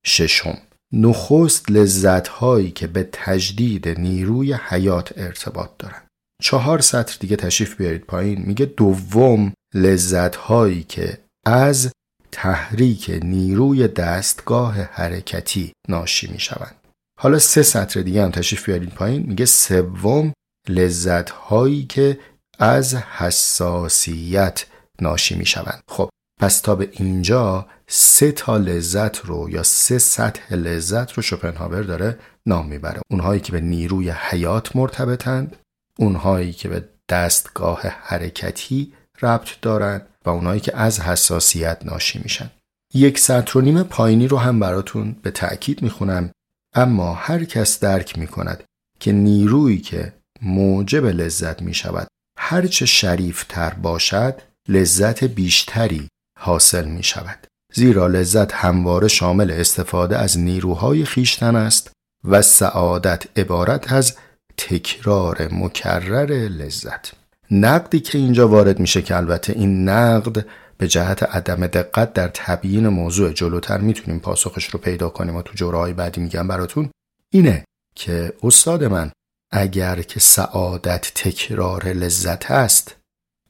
ششم. 0.06 0.58
نخست 0.92 1.70
لذت 1.70 2.28
هایی 2.28 2.70
که 2.70 2.86
به 2.86 3.08
تجدید 3.12 3.88
نیروی 3.88 4.52
حیات 4.52 5.12
ارتباط 5.16 5.70
دارن. 5.78 6.02
چهار 6.42 6.80
سطر 6.80 7.16
دیگه 7.20 7.36
تشریف 7.36 7.76
بیارید 7.76 8.04
پایین. 8.04 8.42
میگه 8.42 8.66
دوم 8.66 9.52
لذت 9.74 10.36
هایی 10.36 10.82
که 10.82 11.18
از 11.46 11.92
تحریک 12.32 13.20
نیروی 13.22 13.88
دستگاه 13.88 14.74
حرکتی 14.82 15.72
ناشی 15.88 16.32
می‌شوند. 16.32 16.74
حالا 17.20 17.38
سه 17.38 17.62
سطر 17.62 18.02
دیگه 18.02 18.22
هم 18.24 18.30
تشریف 18.30 18.66
بیارید 18.66 18.90
پایین. 18.90 19.22
میگه 19.26 19.46
سوم 19.46 20.32
لذت 20.68 21.30
هایی 21.30 21.86
که 21.86 22.18
از 22.58 22.94
حساسیت 22.94 24.66
ناشی 25.00 25.34
می‌شوند. 25.34 25.82
خب 25.88 26.10
پس 26.40 26.60
تا 26.60 26.74
به 26.74 26.88
اینجا 26.92 27.66
سه 27.86 28.32
تا 28.32 28.56
لذت 28.56 29.24
رو 29.24 29.50
یا 29.50 29.62
سه 29.62 29.98
سطح 29.98 30.54
لذت 30.54 31.12
رو 31.12 31.22
شوپنهاور 31.22 31.82
داره 31.82 32.18
نام 32.46 32.66
می‌بره. 32.66 33.00
اونهایی 33.10 33.40
که 33.40 33.52
به 33.52 33.60
نیروی 33.60 34.10
حیات 34.10 34.76
مرتبطند 34.76 35.56
اونهایی 35.98 36.52
که 36.52 36.68
به 36.68 36.88
دستگاه 37.08 37.80
حرکتی 37.82 38.92
ربط 39.22 39.60
دارند 39.62 40.06
و 40.24 40.30
اونهایی 40.30 40.60
که 40.60 40.76
از 40.76 41.00
حساسیت 41.00 41.78
ناشی 41.84 42.18
میشن. 42.18 42.50
یک 42.94 43.18
سطر 43.18 43.58
و 43.58 43.60
نیم 43.60 43.82
پایینی 43.82 44.28
رو 44.28 44.36
هم 44.38 44.60
براتون 44.60 45.16
به 45.22 45.30
تأکید 45.30 45.82
می‌خونم. 45.82 46.30
اما 46.74 47.14
هر 47.14 47.44
کس 47.44 47.80
درک 47.80 48.18
می‌کند 48.18 48.64
که 49.00 49.12
نیرویی 49.12 49.78
که 49.78 50.12
موجب 50.42 51.06
لذت 51.06 51.62
می‌شود 51.62 52.08
هرچه 52.38 52.86
شریف 52.86 53.44
تر 53.48 53.74
باشد 53.74 54.40
لذت 54.68 55.24
بیشتری 55.24 56.08
حاصل 56.44 56.84
می 56.84 57.02
شود. 57.02 57.46
زیرا 57.74 58.06
لذت 58.06 58.52
همواره 58.52 59.08
شامل 59.08 59.50
استفاده 59.50 60.18
از 60.18 60.38
نیروهای 60.38 61.04
خیشتن 61.04 61.56
است 61.56 61.90
و 62.24 62.42
سعادت 62.42 63.38
عبارت 63.38 63.92
از 63.92 64.16
تکرار 64.56 65.48
مکرر 65.52 66.32
لذت 66.32 67.12
نقدی 67.50 68.00
که 68.00 68.18
اینجا 68.18 68.48
وارد 68.48 68.80
میشه 68.80 69.02
که 69.02 69.16
البته 69.16 69.52
این 69.52 69.88
نقد 69.88 70.46
به 70.78 70.88
جهت 70.88 71.22
عدم 71.22 71.66
دقت 71.66 72.12
در 72.12 72.30
تبیین 72.34 72.88
موضوع 72.88 73.32
جلوتر 73.32 73.78
می‌تونیم 73.78 74.20
پاسخش 74.20 74.64
رو 74.64 74.78
پیدا 74.78 75.08
کنیم 75.08 75.36
و 75.36 75.42
تو 75.42 75.54
جورهای 75.54 75.92
بعدی 75.92 76.20
میگم 76.20 76.48
براتون 76.48 76.90
اینه 77.30 77.64
که 77.96 78.32
استاد 78.42 78.84
من 78.84 79.12
اگر 79.52 80.02
که 80.02 80.20
سعادت 80.20 81.12
تکرار 81.14 81.88
لذت 81.88 82.50
است 82.50 82.96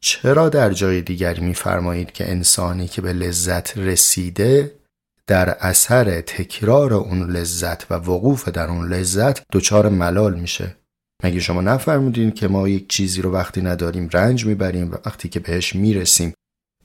چرا 0.06 0.48
در 0.48 0.70
جای 0.70 1.02
دیگری 1.02 1.40
میفرمایید 1.40 2.12
که 2.12 2.30
انسانی 2.30 2.88
که 2.88 3.02
به 3.02 3.12
لذت 3.12 3.78
رسیده 3.78 4.74
در 5.26 5.50
اثر 5.50 6.20
تکرار 6.20 6.94
اون 6.94 7.30
لذت 7.30 7.90
و 7.90 7.94
وقوف 7.94 8.48
در 8.48 8.68
اون 8.68 8.92
لذت 8.92 9.42
دچار 9.52 9.88
ملال 9.88 10.34
میشه؟ 10.34 10.76
مگه 11.22 11.40
شما 11.40 11.60
نفرمودین 11.60 12.30
که 12.30 12.48
ما 12.48 12.68
یک 12.68 12.88
چیزی 12.88 13.22
رو 13.22 13.32
وقتی 13.32 13.62
نداریم 13.62 14.08
رنج 14.12 14.46
می‌بریم 14.46 14.92
و 14.92 14.96
وقتی 15.06 15.28
که 15.28 15.40
بهش 15.40 15.74
می‌رسیم 15.74 16.34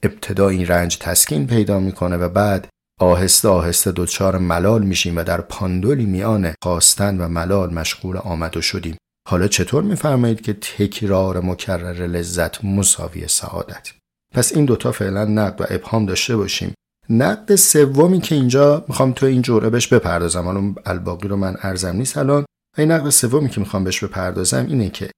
ابتدا 0.03 0.49
این 0.49 0.67
رنج 0.67 0.97
تسکین 0.97 1.47
پیدا 1.47 1.79
می‌کنه 1.79 2.17
و 2.17 2.29
بعد 2.29 2.67
آهسته 2.99 3.47
آهسته 3.47 3.91
دچار 3.91 4.37
ملال 4.37 4.83
میشیم 4.83 5.17
و 5.17 5.23
در 5.23 5.41
پاندولی 5.41 6.05
میان 6.05 6.53
خواستن 6.63 7.21
و 7.21 7.27
ملال 7.27 7.73
مشغول 7.73 8.17
آمد 8.17 8.57
و 8.57 8.61
شدیم. 8.61 8.97
حالا 9.29 9.47
چطور 9.47 9.83
میفرمایید 9.83 10.41
که 10.41 10.53
تکرار 10.53 11.39
مکرر 11.39 12.07
لذت 12.07 12.65
مساوی 12.65 13.27
سعادت؟ 13.27 13.89
پس 14.35 14.55
این 14.55 14.65
دوتا 14.65 14.91
فعلا 14.91 15.25
نقد 15.25 15.61
و 15.61 15.65
ابهام 15.69 16.05
داشته 16.05 16.35
باشیم. 16.35 16.73
نقد 17.09 17.55
سومی 17.55 18.21
که 18.21 18.35
اینجا 18.35 18.85
می‌خوام 18.87 19.11
تو 19.11 19.25
این 19.25 19.41
جوره 19.41 19.69
بهش 19.69 19.87
بپردازم. 19.87 20.43
حالا 20.43 20.73
الباقی 20.85 21.27
رو 21.27 21.35
من 21.35 21.57
ارزم 21.61 21.95
نیست 21.95 22.17
الان. 22.17 22.45
این 22.77 22.91
نقد 22.91 23.09
سومی 23.09 23.49
که 23.49 23.59
می‌خوام 23.59 23.83
بهش 23.83 24.03
بپردازم 24.03 24.65
اینه 24.65 24.89
که 24.89 25.11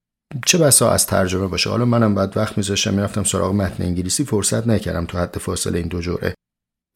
چه 0.45 0.57
بسا 0.57 0.91
از 0.91 1.05
ترجمه 1.05 1.47
باشه. 1.47 1.69
حالا 1.69 1.85
منم 1.85 2.15
بعد 2.15 2.37
وقت 2.37 2.57
میذاشتم 2.57 2.93
می‌رفتم 2.93 3.23
سراغ 3.23 3.53
متن 3.53 3.83
انگلیسی 3.83 4.23
فرصت 4.23 4.67
نکردم 4.67 5.05
تو 5.05 5.17
حد 5.17 5.37
فاصله 5.37 5.77
این 5.77 5.87
دو 5.87 6.01
جوره. 6.01 6.33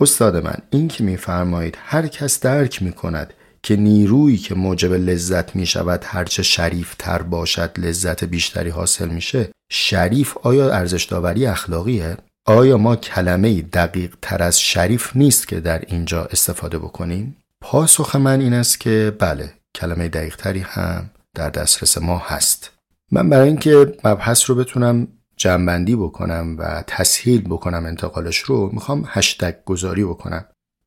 استاد 0.01 0.45
من 0.45 0.57
این 0.69 0.87
که 0.87 1.03
میفرمایید 1.03 1.77
هر 1.81 2.07
کس 2.07 2.39
درک 2.39 2.83
می‌کند 2.83 3.33
که 3.65 3.75
نیرویی 3.75 4.37
که 4.37 4.55
موجب 4.55 4.93
لذت 4.93 5.55
می 5.55 5.65
شود 5.65 6.01
هرچه 6.05 6.43
شریف 6.43 6.95
تر 6.99 7.21
باشد 7.21 7.79
لذت 7.79 8.23
بیشتری 8.23 8.69
حاصل 8.69 9.07
میشه 9.09 9.49
شریف 9.71 10.37
آیا 10.37 10.73
ارزش 10.73 11.03
داوری 11.03 11.45
اخلاقیه؟ 11.45 12.17
آیا 12.47 12.77
ما 12.77 12.95
کلمه 12.95 13.61
دقیق 13.61 14.15
تر 14.21 14.43
از 14.43 14.61
شریف 14.61 15.15
نیست 15.15 15.47
که 15.47 15.59
در 15.59 15.83
اینجا 15.87 16.25
استفاده 16.25 16.77
بکنیم؟ 16.77 17.37
پاسخ 17.61 18.15
من 18.15 18.41
این 18.41 18.53
است 18.53 18.79
که 18.79 19.15
بله 19.19 19.53
کلمه 19.75 20.07
دقیق 20.07 20.35
تری 20.35 20.59
هم 20.59 21.09
در 21.35 21.49
دسترس 21.49 21.97
ما 21.97 22.17
هست 22.17 22.71
من 23.11 23.29
برای 23.29 23.47
اینکه 23.47 23.97
مبحث 24.03 24.49
رو 24.49 24.55
بتونم 24.55 25.07
جنبندی 25.37 25.95
بکنم 25.95 26.55
و 26.59 26.83
تسهیل 26.87 27.41
بکنم 27.41 27.85
انتقالش 27.85 28.37
رو 28.37 28.69
می‌خوام 28.73 29.03
هشتگ 29.07 29.55
گذاری 29.65 30.03
بکنم 30.03 30.45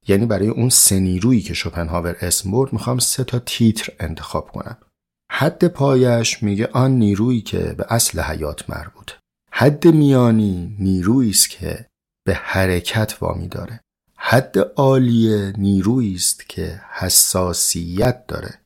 یعنی 0.09 0.27
برای 0.27 0.49
اون 0.49 0.69
سه 0.69 1.01
نیرویی 1.01 1.41
که 1.41 1.55
شوپنهاور 1.55 2.17
اسم 2.21 2.51
برد 2.51 2.73
می‌خوام 2.73 2.99
سه 2.99 3.25
تا 3.25 3.39
تیتر 3.39 3.93
انتخاب 4.01 4.51
کنم. 4.51 4.77
حد 5.33 5.65
پایش 5.69 6.43
میگه 6.43 6.67
آن 6.73 6.91
نیرویی 6.91 7.41
که 7.41 7.59
به 7.59 7.87
اصل 7.89 8.21
حیات 8.21 8.71
مربوط. 8.71 9.13
حد 9.53 9.87
میانی 9.87 10.77
نیرویی 10.79 11.31
است 11.31 11.51
که 11.51 11.87
به 12.27 12.35
حرکت 12.35 13.17
وامی 13.21 13.49
داره. 13.49 13.81
حد 14.17 14.59
عالیه 14.59 15.53
نیرویی 15.59 16.15
است 16.15 16.49
که 16.49 16.81
حساسیت 16.93 18.27
داره. 18.27 18.61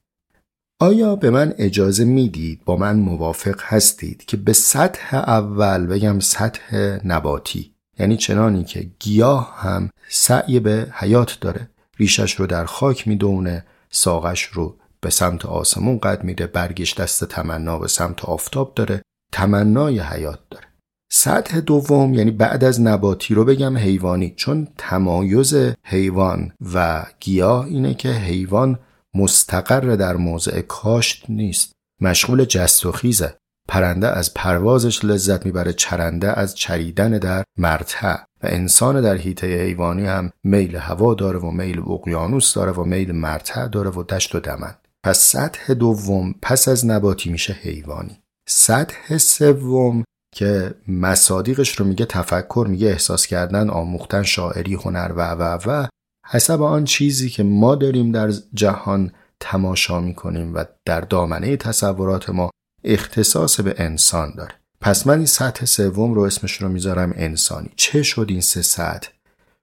آیا 0.80 1.16
به 1.16 1.30
من 1.30 1.54
اجازه 1.58 2.04
می‌دید 2.04 2.64
با 2.64 2.76
من 2.76 2.96
موافق 2.96 3.60
هستید 3.62 4.24
که 4.24 4.36
به 4.36 4.52
سطح 4.52 5.16
اول 5.16 5.86
بگم 5.86 6.20
سطح 6.20 6.98
نباتی؟ 7.04 7.71
یعنی 8.02 8.16
چنانی 8.16 8.64
که 8.64 8.90
گیاه 8.98 9.54
هم 9.56 9.90
سعی 10.08 10.60
به 10.60 10.92
حیات 10.92 11.38
داره. 11.40 11.70
ریشش 11.98 12.34
رو 12.34 12.46
در 12.46 12.64
خاک 12.64 13.08
می‌دونه 13.08 13.64
ساقش 13.90 14.42
رو 14.42 14.76
به 15.00 15.10
سمت 15.10 15.46
آسمون 15.46 15.98
قد 15.98 16.24
میده 16.24 16.46
برگش 16.46 16.94
دست 16.94 17.24
تمنا 17.24 17.78
به 17.78 17.88
سمت 17.88 18.24
آفتاب 18.24 18.74
داره 18.74 19.02
تمنای 19.32 20.00
حیات 20.00 20.38
داره. 20.50 20.66
سطح 21.12 21.60
دوم 21.60 22.14
یعنی 22.14 22.30
بعد 22.30 22.64
از 22.64 22.80
نباتی 22.80 23.34
رو 23.34 23.44
بگم 23.44 23.78
حیوانی 23.78 24.34
چون 24.36 24.68
تمایز 24.78 25.54
حیوان 25.84 26.52
و 26.74 27.06
گیاه 27.20 27.64
اینه 27.64 27.94
که 27.94 28.08
حیوان 28.08 28.78
مستقر 29.14 29.96
در 29.96 30.16
موضع 30.16 30.60
کاشت 30.60 31.24
نیست. 31.28 31.72
مشغول 32.00 32.44
جست 32.44 32.86
و 32.86 32.92
خیزه 32.92 33.36
پرنده 33.68 34.08
از 34.08 34.34
پروازش 34.34 35.04
لذت 35.04 35.46
می‌بره 35.46 35.72
چرنده 35.72 36.38
از 36.38 36.54
چریدن 36.54 37.10
در 37.10 37.44
مرتع. 37.58 38.16
و 38.42 38.46
انسان 38.46 39.00
در 39.00 39.16
حیطه 39.16 39.46
حیوانی 39.46 40.06
هم 40.06 40.30
میل 40.44 40.76
هوا 40.76 41.14
داره 41.14 41.38
و 41.38 41.50
میل 41.50 41.80
اقیانوس 41.80 42.54
داره 42.54 42.72
و 42.72 42.84
میل 42.84 43.12
مرتع 43.12 43.68
داره 43.68 43.90
و 43.90 44.02
دشت 44.02 44.34
و 44.34 44.40
دمن. 44.40 44.74
پس 45.04 45.18
سطح 45.18 45.74
دوم 45.74 46.34
پس 46.42 46.68
از 46.68 46.86
نباتی 46.86 47.30
میشه 47.30 47.52
حیوانی. 47.52 48.22
سطح 48.48 49.18
سوم 49.18 50.04
که 50.34 50.74
مصادیقش 50.88 51.80
رو 51.80 51.86
میگه 51.86 52.06
تفکر 52.06 52.66
میگه 52.68 52.88
احساس 52.88 53.26
کردن 53.26 53.70
آموختن 53.70 54.22
شاعری 54.22 54.74
هنر 54.74 55.12
و 55.16 55.30
و 55.30 55.58
و. 55.66 55.86
حسب 56.26 56.62
آن 56.62 56.84
چیزی 56.84 57.30
که 57.30 57.42
ما 57.42 57.74
داریم 57.74 58.12
در 58.12 58.32
جهان 58.54 59.12
تماشا 59.40 60.00
می‌کنیم 60.00 60.54
و 60.54 60.64
در 60.84 61.00
دامنه 61.00 61.56
تصورات 61.56 62.30
ما 62.30 62.50
اختصاص 62.84 63.60
به 63.60 63.74
انسان 63.78 64.34
داره. 64.36 64.54
پس 64.80 65.06
من 65.06 65.16
این 65.16 65.26
سطح 65.26 65.64
سوم 65.64 66.14
رو 66.14 66.22
اسمش 66.22 66.62
رو 66.62 66.68
می‌ذارم 66.68 67.12
انسانی. 67.16 67.70
چه 67.76 68.02
شد 68.02 68.26
این 68.28 68.40
سه 68.40 68.62
سطح؟ 68.62 69.08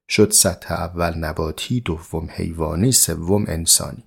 شد 0.09 0.31
سطح 0.31 0.73
اول 0.73 1.17
نباتی 1.17 1.81
دوم 1.81 2.29
حیوانی 2.31 2.91
سوم 2.91 3.45
انسانی. 3.47 4.03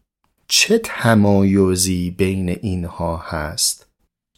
چه 0.48 0.78
تمایزی 0.84 2.10
بین 2.10 2.48
اینها 2.48 3.16
هست؟ 3.16 3.86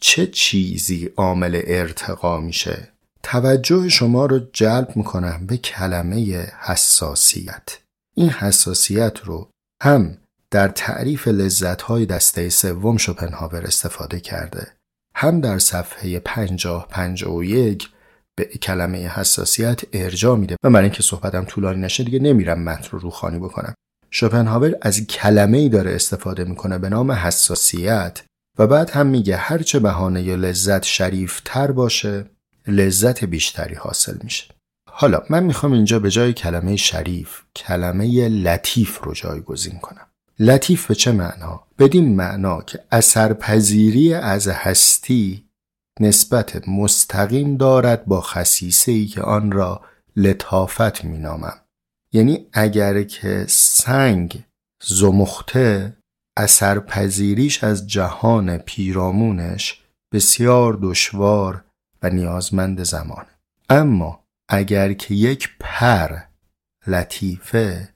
چه 0.01 0.27
چیزی 0.27 1.11
عامل 1.17 1.63
ارتقا 1.65 2.41
میشه؟ 2.41 2.89
توجه 3.23 3.89
شما 3.89 4.27
رو 4.27 4.41
جلب 4.53 4.97
می‌کنم 4.97 5.47
به 5.47 5.57
کلمه 5.57 6.53
حساسیت. 6.61 7.79
این 8.15 8.29
حساسیت 8.29 9.19
رو 9.25 9.51
هم 9.83 10.19
در 10.55 10.69
تعریف 10.69 11.29
لذتهای 11.29 12.07
دسته 12.07 12.49
سوم 12.49 12.97
شوپنهاور 12.97 13.65
استفاده 13.65 14.21
کرده. 14.21 14.73
هم 15.17 15.41
در 15.41 15.59
صفحه 15.59 16.19
50 16.19 16.89
51 16.91 17.89
به 18.37 18.45
کلمه 18.45 18.99
حساسیت 19.09 19.81
ارجا 19.93 20.37
میده. 20.37 20.57
و 20.65 20.71
برای 20.71 20.85
اینکه 20.85 21.03
صحبتم 21.03 21.45
طولانی 21.45 21.81
نشه 21.81 22.05
دیگه 22.05 22.19
نمیرم 22.19 22.63
متن 22.63 22.89
رو 22.91 22.99
روخانی 22.99 23.39
بکنم. 23.39 23.75
شوپنهاور 24.11 24.75
از 24.83 25.07
کلمه 25.07 25.59
ای 25.59 25.69
داره 25.69 25.95
استفاده 25.95 26.45
می‌کنه 26.45 26.79
به 26.79 26.89
نام 26.89 27.13
حساسیت 27.13 28.23
و 28.59 28.67
بعد 28.67 28.91
هم 28.91 29.07
میگه 29.07 29.37
هرچه 29.37 29.79
بهانه 29.79 30.23
یا 30.23 30.35
لذت 30.35 30.83
شریف 30.83 31.41
تر 31.45 31.71
باشه 31.71 32.25
لذت 32.67 33.25
بیشتری 33.25 33.75
حاصل 33.75 34.19
میشه. 34.25 34.45
حالا 34.91 35.23
من 35.31 35.43
می‌خوام 35.43 35.73
اینجا 35.73 35.99
به 35.99 36.11
جای 36.11 36.33
کلمه 36.33 36.77
شریف 36.77 37.41
کلمه 37.57 38.29
لطیف 38.29 38.99
رو 39.03 39.15
جایگزین 39.15 39.79
کنم. 39.79 40.07
لطیف 40.39 40.87
به 40.87 40.95
چه 40.95 41.13
معنا؟ 41.13 41.67
بدین 41.79 42.17
معنا 42.17 42.63
که 42.63 42.85
اثرپذیری 42.93 44.15
از 44.15 44.49
هستی 44.49 45.45
نسبت 46.01 46.69
مستقیم 46.69 47.57
دارد 47.57 48.05
با 48.05 48.21
خصیصه 48.21 48.93
ای 48.93 49.07
که 49.07 49.23
آن 49.23 49.53
را 49.53 49.81
لطافت 50.17 51.05
مینامم 51.05 51.61
یعنی 52.13 52.47
اگر 52.53 53.03
که 53.03 53.45
سنگ 53.49 54.45
زمخته 54.83 55.97
اثرپذیریش 56.37 57.65
از 57.65 57.87
جهان 57.87 58.59
پیرامونش 58.59 59.83
بسیار 60.13 60.79
دشوار 60.83 61.65
و 62.03 62.11
نیازمند 62.11 62.83
زمانه 62.83 63.39
اما 63.71 64.25
اگر 64.49 64.93
که 64.93 65.15
یک 65.15 65.49
پر 65.61 66.19
لطیفه 66.87 67.94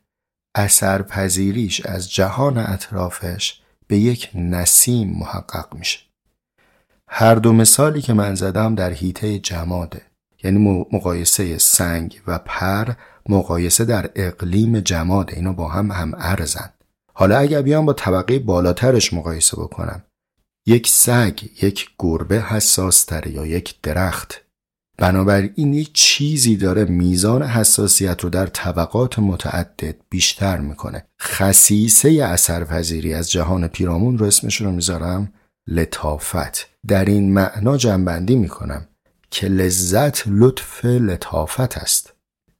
اثر 0.54 1.02
پذیریش 1.02 1.86
از 1.86 2.12
جهان 2.12 2.58
اطرافش 2.58 3.60
به 3.86 3.98
یک 3.98 4.30
نسیم 4.34 5.18
محقق 5.18 5.74
میشه. 5.74 5.98
هر 7.08 7.34
دو 7.34 7.52
مثالی 7.52 8.02
که 8.02 8.12
من 8.12 8.34
زدم 8.34 8.74
در 8.74 8.92
حیطه 8.92 9.38
جماده 9.38 10.02
یعنی 10.44 10.86
مقایسه 10.92 11.58
سنگ 11.58 12.20
و 12.26 12.38
پر 12.38 12.92
مقایسه 13.28 13.84
در 13.84 14.10
اقلیم 14.14 14.80
جماده. 14.80 15.36
اینو 15.36 15.52
با 15.52 15.68
هم 15.68 15.90
هم 15.90 16.12
ارزن. 16.16 16.70
حالا 17.14 17.38
اگر 17.38 17.62
بیام 17.62 17.86
با 17.86 17.92
طبقه 17.92 18.38
بالاترش 18.38 19.12
مقایسه 19.12 19.56
بکنم 19.56 20.02
یک 20.66 20.88
سگ 20.88 21.40
یک 21.62 21.90
گربه 21.98 22.40
حساس 22.40 23.04
تره 23.04 23.30
یا 23.30 23.46
یک 23.46 23.80
درخت. 23.82 24.47
بنابراین 24.98 25.74
یک 25.74 25.92
چیزی 25.92 26.56
داره 26.56 26.84
میزان 26.84 27.42
حساسیت 27.42 28.20
رو 28.20 28.30
در 28.30 28.46
طبقات 28.46 29.18
متعدد 29.18 29.96
بیشتر 30.10 30.58
می‌کنه. 30.58 31.04
خصیصه 31.20 32.08
اثرپذیری 32.24 33.14
از 33.14 33.30
جهان 33.30 33.68
پیرامون 33.68 34.18
رو 34.18 34.26
اسمش 34.26 34.60
رو 34.60 34.70
می‌ذارم 34.72 35.32
لطافت. 35.66 36.68
در 36.86 37.04
این 37.04 37.32
معنا 37.32 37.76
جنبندی 37.76 38.36
می‌کنم 38.36 38.88
که 39.30 39.48
لذت 39.48 40.22
لطف 40.26 40.84
لطافت 40.84 41.78
است. 41.78 42.12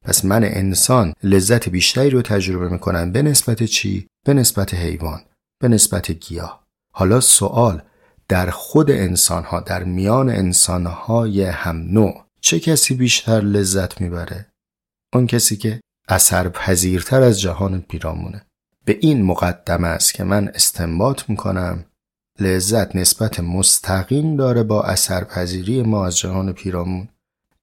پس 0.04 0.24
من 0.24 0.44
انسان 0.44 1.12
لذت 1.22 1.68
بیشتری 1.68 2.10
رو 2.10 2.22
تجربه 2.22 2.68
می‌کنم 2.68 3.12
به 3.12 3.22
نسبت 3.22 3.62
چی؟ 3.62 4.08
به 4.26 4.34
نسبت 4.34 4.74
حیوان 4.74 5.20
به 5.60 5.68
نسبت 5.68 6.10
گیاه. 6.10 6.66
حالا 6.92 7.20
سوال 7.20 7.82
در 8.28 8.50
خود 8.50 8.90
انسان 8.90 9.44
ها 9.44 9.60
در 9.60 9.84
میان 9.84 10.30
انسان 10.30 10.86
های 10.86 11.44
هم 11.44 11.76
نوع 11.76 12.27
چه 12.40 12.60
کسی 12.60 12.94
بیشتر 12.94 13.40
لذت 13.40 14.00
می‌بره؟ 14.00 14.46
اون 15.14 15.26
کسی 15.26 15.56
که 15.56 15.80
اثر 16.08 16.48
پذیرتر 16.48 17.22
از 17.22 17.40
جهان 17.40 17.80
پیرامونه. 17.80 18.46
به 18.84 18.98
این 19.00 19.22
مقدمه 19.22 19.88
است 19.88 20.14
که 20.14 20.24
من 20.24 20.48
استنباط 20.48 21.22
می‌کنم. 21.28 21.84
لذت 22.40 22.96
نسبت 22.96 23.40
مستقیم 23.40 24.36
داره 24.36 24.62
با 24.62 24.82
اثر 24.82 25.24
پذیری 25.24 25.82
ما 25.82 26.06
از 26.06 26.18
جهان 26.18 26.52
پیرامون. 26.52 27.08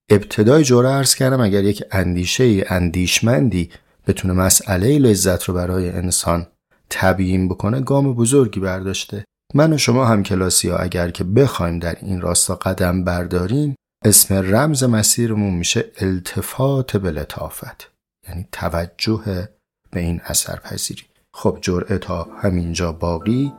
ابتدای 0.09 0.63
جوره 0.63 0.89
ارز 0.89 1.15
کردم 1.15 1.41
اگر 1.41 1.63
یک 1.63 1.83
اندیشه 1.91 2.65
اندیشمندی 2.69 3.69
بتونه 4.07 4.33
مسئله 4.33 4.99
لذت 4.99 5.43
رو 5.43 5.53
برای 5.53 5.89
انسان 5.89 6.47
تبیین 6.89 7.47
بکنه 7.47 7.81
گام 7.81 8.13
بزرگی 8.13 8.59
برداشته. 8.59 9.25
من 9.53 9.73
و 9.73 9.77
شما 9.77 10.05
هم 10.05 10.23
کلاسی 10.23 10.69
ها 10.69 10.77
اگر 10.77 11.09
که 11.09 11.23
بخوایم 11.23 11.79
در 11.79 11.97
این 12.01 12.21
راستا 12.21 12.55
قدم 12.55 13.03
برداریم 13.03 13.75
اسم 14.05 14.33
رمز 14.35 14.83
مسیرمون 14.83 15.53
میشه 15.53 15.91
التفات 15.97 16.97
به 16.97 17.11
لطافت. 17.11 17.91
یعنی 18.27 18.47
توجه 18.51 19.49
به 19.91 19.99
این 19.99 20.21
اثر 20.23 20.55
پذیری 20.55 21.03
خب 21.33 21.57
جرعه 21.61 21.97
تا 21.97 22.27
همینجا 22.41 22.91
باقی 22.91 23.53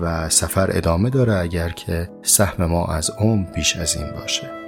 و 0.00 0.28
سفر 0.28 0.76
ادامه 0.76 1.10
داره 1.10 1.34
اگر 1.34 1.68
که 1.68 2.10
سهم 2.22 2.64
ما 2.64 2.86
از 2.86 3.10
عمر 3.10 3.50
بیش 3.50 3.76
از 3.76 3.96
این 3.96 4.12
باشه. 4.12 4.61